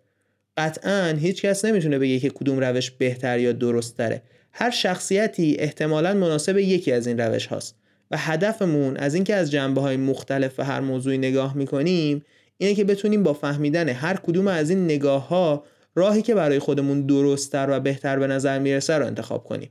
قطعا 0.56 1.16
هیچ 1.20 1.42
کس 1.42 1.64
نمی‌تونه 1.64 1.98
بگه 1.98 2.18
که 2.18 2.30
کدوم 2.30 2.58
روش 2.60 2.90
بهتر 2.90 3.38
یا 3.38 3.52
درست 3.52 3.96
تره 3.96 4.22
هر 4.52 4.70
شخصیتی 4.70 5.56
احتمالا 5.58 6.14
مناسب 6.14 6.58
یکی 6.58 6.92
از 6.92 7.06
این 7.06 7.20
روش 7.20 7.46
هاست 7.46 7.74
و 8.10 8.16
هدفمون 8.18 8.96
از 8.96 9.14
اینکه 9.14 9.34
از 9.34 9.50
جنبه 9.50 9.80
های 9.80 9.96
مختلف 9.96 10.58
و 10.58 10.64
هر 10.64 10.80
موضوعی 10.80 11.18
نگاه 11.18 11.56
می‌کنیم 11.56 12.24
اینه 12.58 12.74
که 12.74 12.84
بتونیم 12.84 13.22
با 13.22 13.32
فهمیدن 13.32 13.88
هر 13.88 14.16
کدوم 14.16 14.48
از 14.48 14.70
این 14.70 14.84
نگاه 14.84 15.28
ها 15.28 15.64
راهی 15.94 16.22
که 16.22 16.34
برای 16.34 16.58
خودمون 16.58 17.06
درستتر 17.06 17.68
و 17.70 17.80
بهتر 17.80 18.18
به 18.18 18.26
نظر 18.26 18.58
می‌رسه 18.58 18.98
رو 18.98 19.06
انتخاب 19.06 19.44
کنیم. 19.44 19.70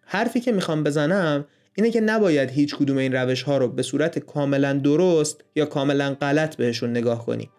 حرفی 0.00 0.40
که 0.40 0.52
می‌خوام 0.52 0.84
بزنم 0.84 1.44
اینه 1.74 1.90
که 1.90 2.00
نباید 2.00 2.50
هیچ 2.50 2.74
کدوم 2.74 2.96
این 2.96 3.12
روش 3.12 3.42
ها 3.42 3.58
رو 3.58 3.68
به 3.68 3.82
صورت 3.82 4.18
کاملا 4.18 4.72
درست 4.72 5.40
یا 5.56 5.66
کاملا 5.66 6.16
غلط 6.20 6.56
بهشون 6.56 6.90
نگاه 6.90 7.26
کنیم. 7.26 7.50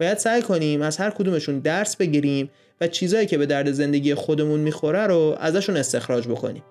باید 0.00 0.18
سعی 0.18 0.42
کنیم 0.42 0.82
از 0.82 0.96
هر 0.96 1.10
کدومشون 1.10 1.58
درس 1.58 1.96
بگیریم 1.96 2.50
و 2.80 2.86
چیزایی 2.86 3.26
که 3.26 3.38
به 3.38 3.46
درد 3.46 3.72
زندگی 3.72 4.14
خودمون 4.14 4.60
می‌خوره 4.60 5.06
رو 5.06 5.36
ازشون 5.40 5.76
استخراج 5.76 6.28
بکنیم. 6.28 6.62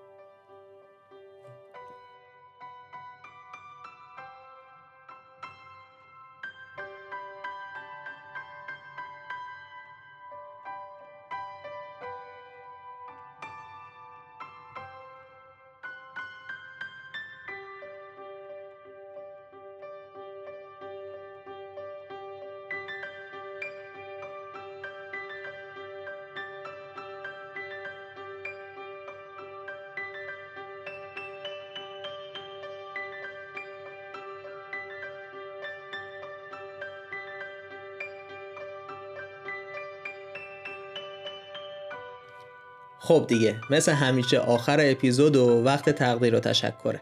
خب 43.20 43.28
دیگه 43.28 43.56
مثل 43.70 43.92
همیشه 43.92 44.40
آخر 44.40 44.78
اپیزود 44.82 45.36
و 45.36 45.64
وقت 45.64 45.90
تقدیر 45.90 46.36
و 46.36 46.40
تشکره. 46.40 47.02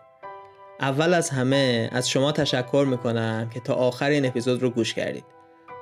اول 0.79 1.13
از 1.13 1.29
همه 1.29 1.89
از 1.91 2.09
شما 2.09 2.31
تشکر 2.31 2.85
می‌کنم 2.89 3.49
که 3.53 3.59
تا 3.59 3.73
آخر 3.73 4.09
این 4.09 4.25
اپیزود 4.25 4.61
رو 4.61 4.69
گوش 4.69 4.93
کردید. 4.93 5.23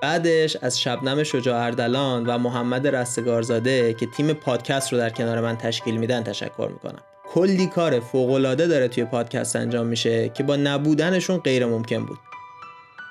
بعدش 0.02 0.58
از 0.62 0.82
شبنم 0.82 1.24
شجاع 1.24 1.66
اردلان 1.66 2.26
و 2.26 2.38
محمد 2.38 2.88
رستگارزاده 2.88 3.94
که 3.94 4.06
تیم 4.06 4.34
پادکست 4.34 4.94
رو 4.94 5.00
در 5.00 5.10
کنار 5.10 5.42
من 5.42 5.58
تشکیل 5.58 5.98
میدن 5.98 6.24
تشکر 6.24 6.70
می‌کنم. 6.74 7.02
کلی 7.34 7.68
کار 7.68 8.00
فوقالعاده 8.00 8.68
داره 8.68 8.88
توی 8.88 9.06
پادکست 9.06 9.56
انجام 9.56 9.88
میشه 9.88 10.30
که 10.30 10.44
با 10.44 10.56
نبودنشون 10.56 11.38
غیر 11.38 11.66
ممکن 11.66 12.06
بود. 12.06 12.18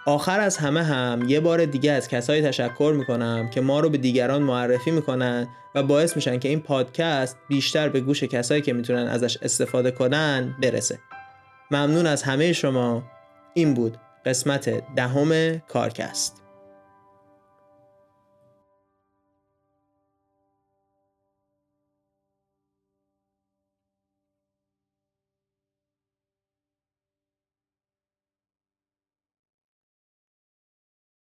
آخر 0.06 0.40
از 0.40 0.56
همه 0.56 0.82
هم 0.82 1.24
یه 1.28 1.40
بار 1.40 1.64
دیگه 1.64 1.92
از 1.92 2.08
کسایی 2.08 2.42
تشکر 2.42 2.94
می‌کنم 2.98 3.50
که 3.50 3.60
ما 3.60 3.80
رو 3.80 3.90
به 3.90 3.98
دیگران 3.98 4.42
معرفی 4.42 4.90
می‌کنن 4.90 5.48
و 5.74 5.82
باعث 5.82 6.16
میشن 6.16 6.38
که 6.38 6.48
این 6.48 6.60
پادکست 6.60 7.36
بیشتر 7.48 7.88
به 7.88 8.00
گوش 8.00 8.22
کسایی 8.24 8.62
که 8.62 8.72
می‌تونن 8.72 9.06
ازش 9.06 9.38
استفاده 9.42 9.90
کنن 9.90 10.56
برسه. 10.62 10.98
ممنون 11.70 12.06
از 12.06 12.22
همه 12.22 12.52
شما. 12.52 13.02
این 13.54 13.74
بود 13.74 13.96
قسمت 14.24 14.94
دهم 14.96 15.58
کارکست. 15.58 16.43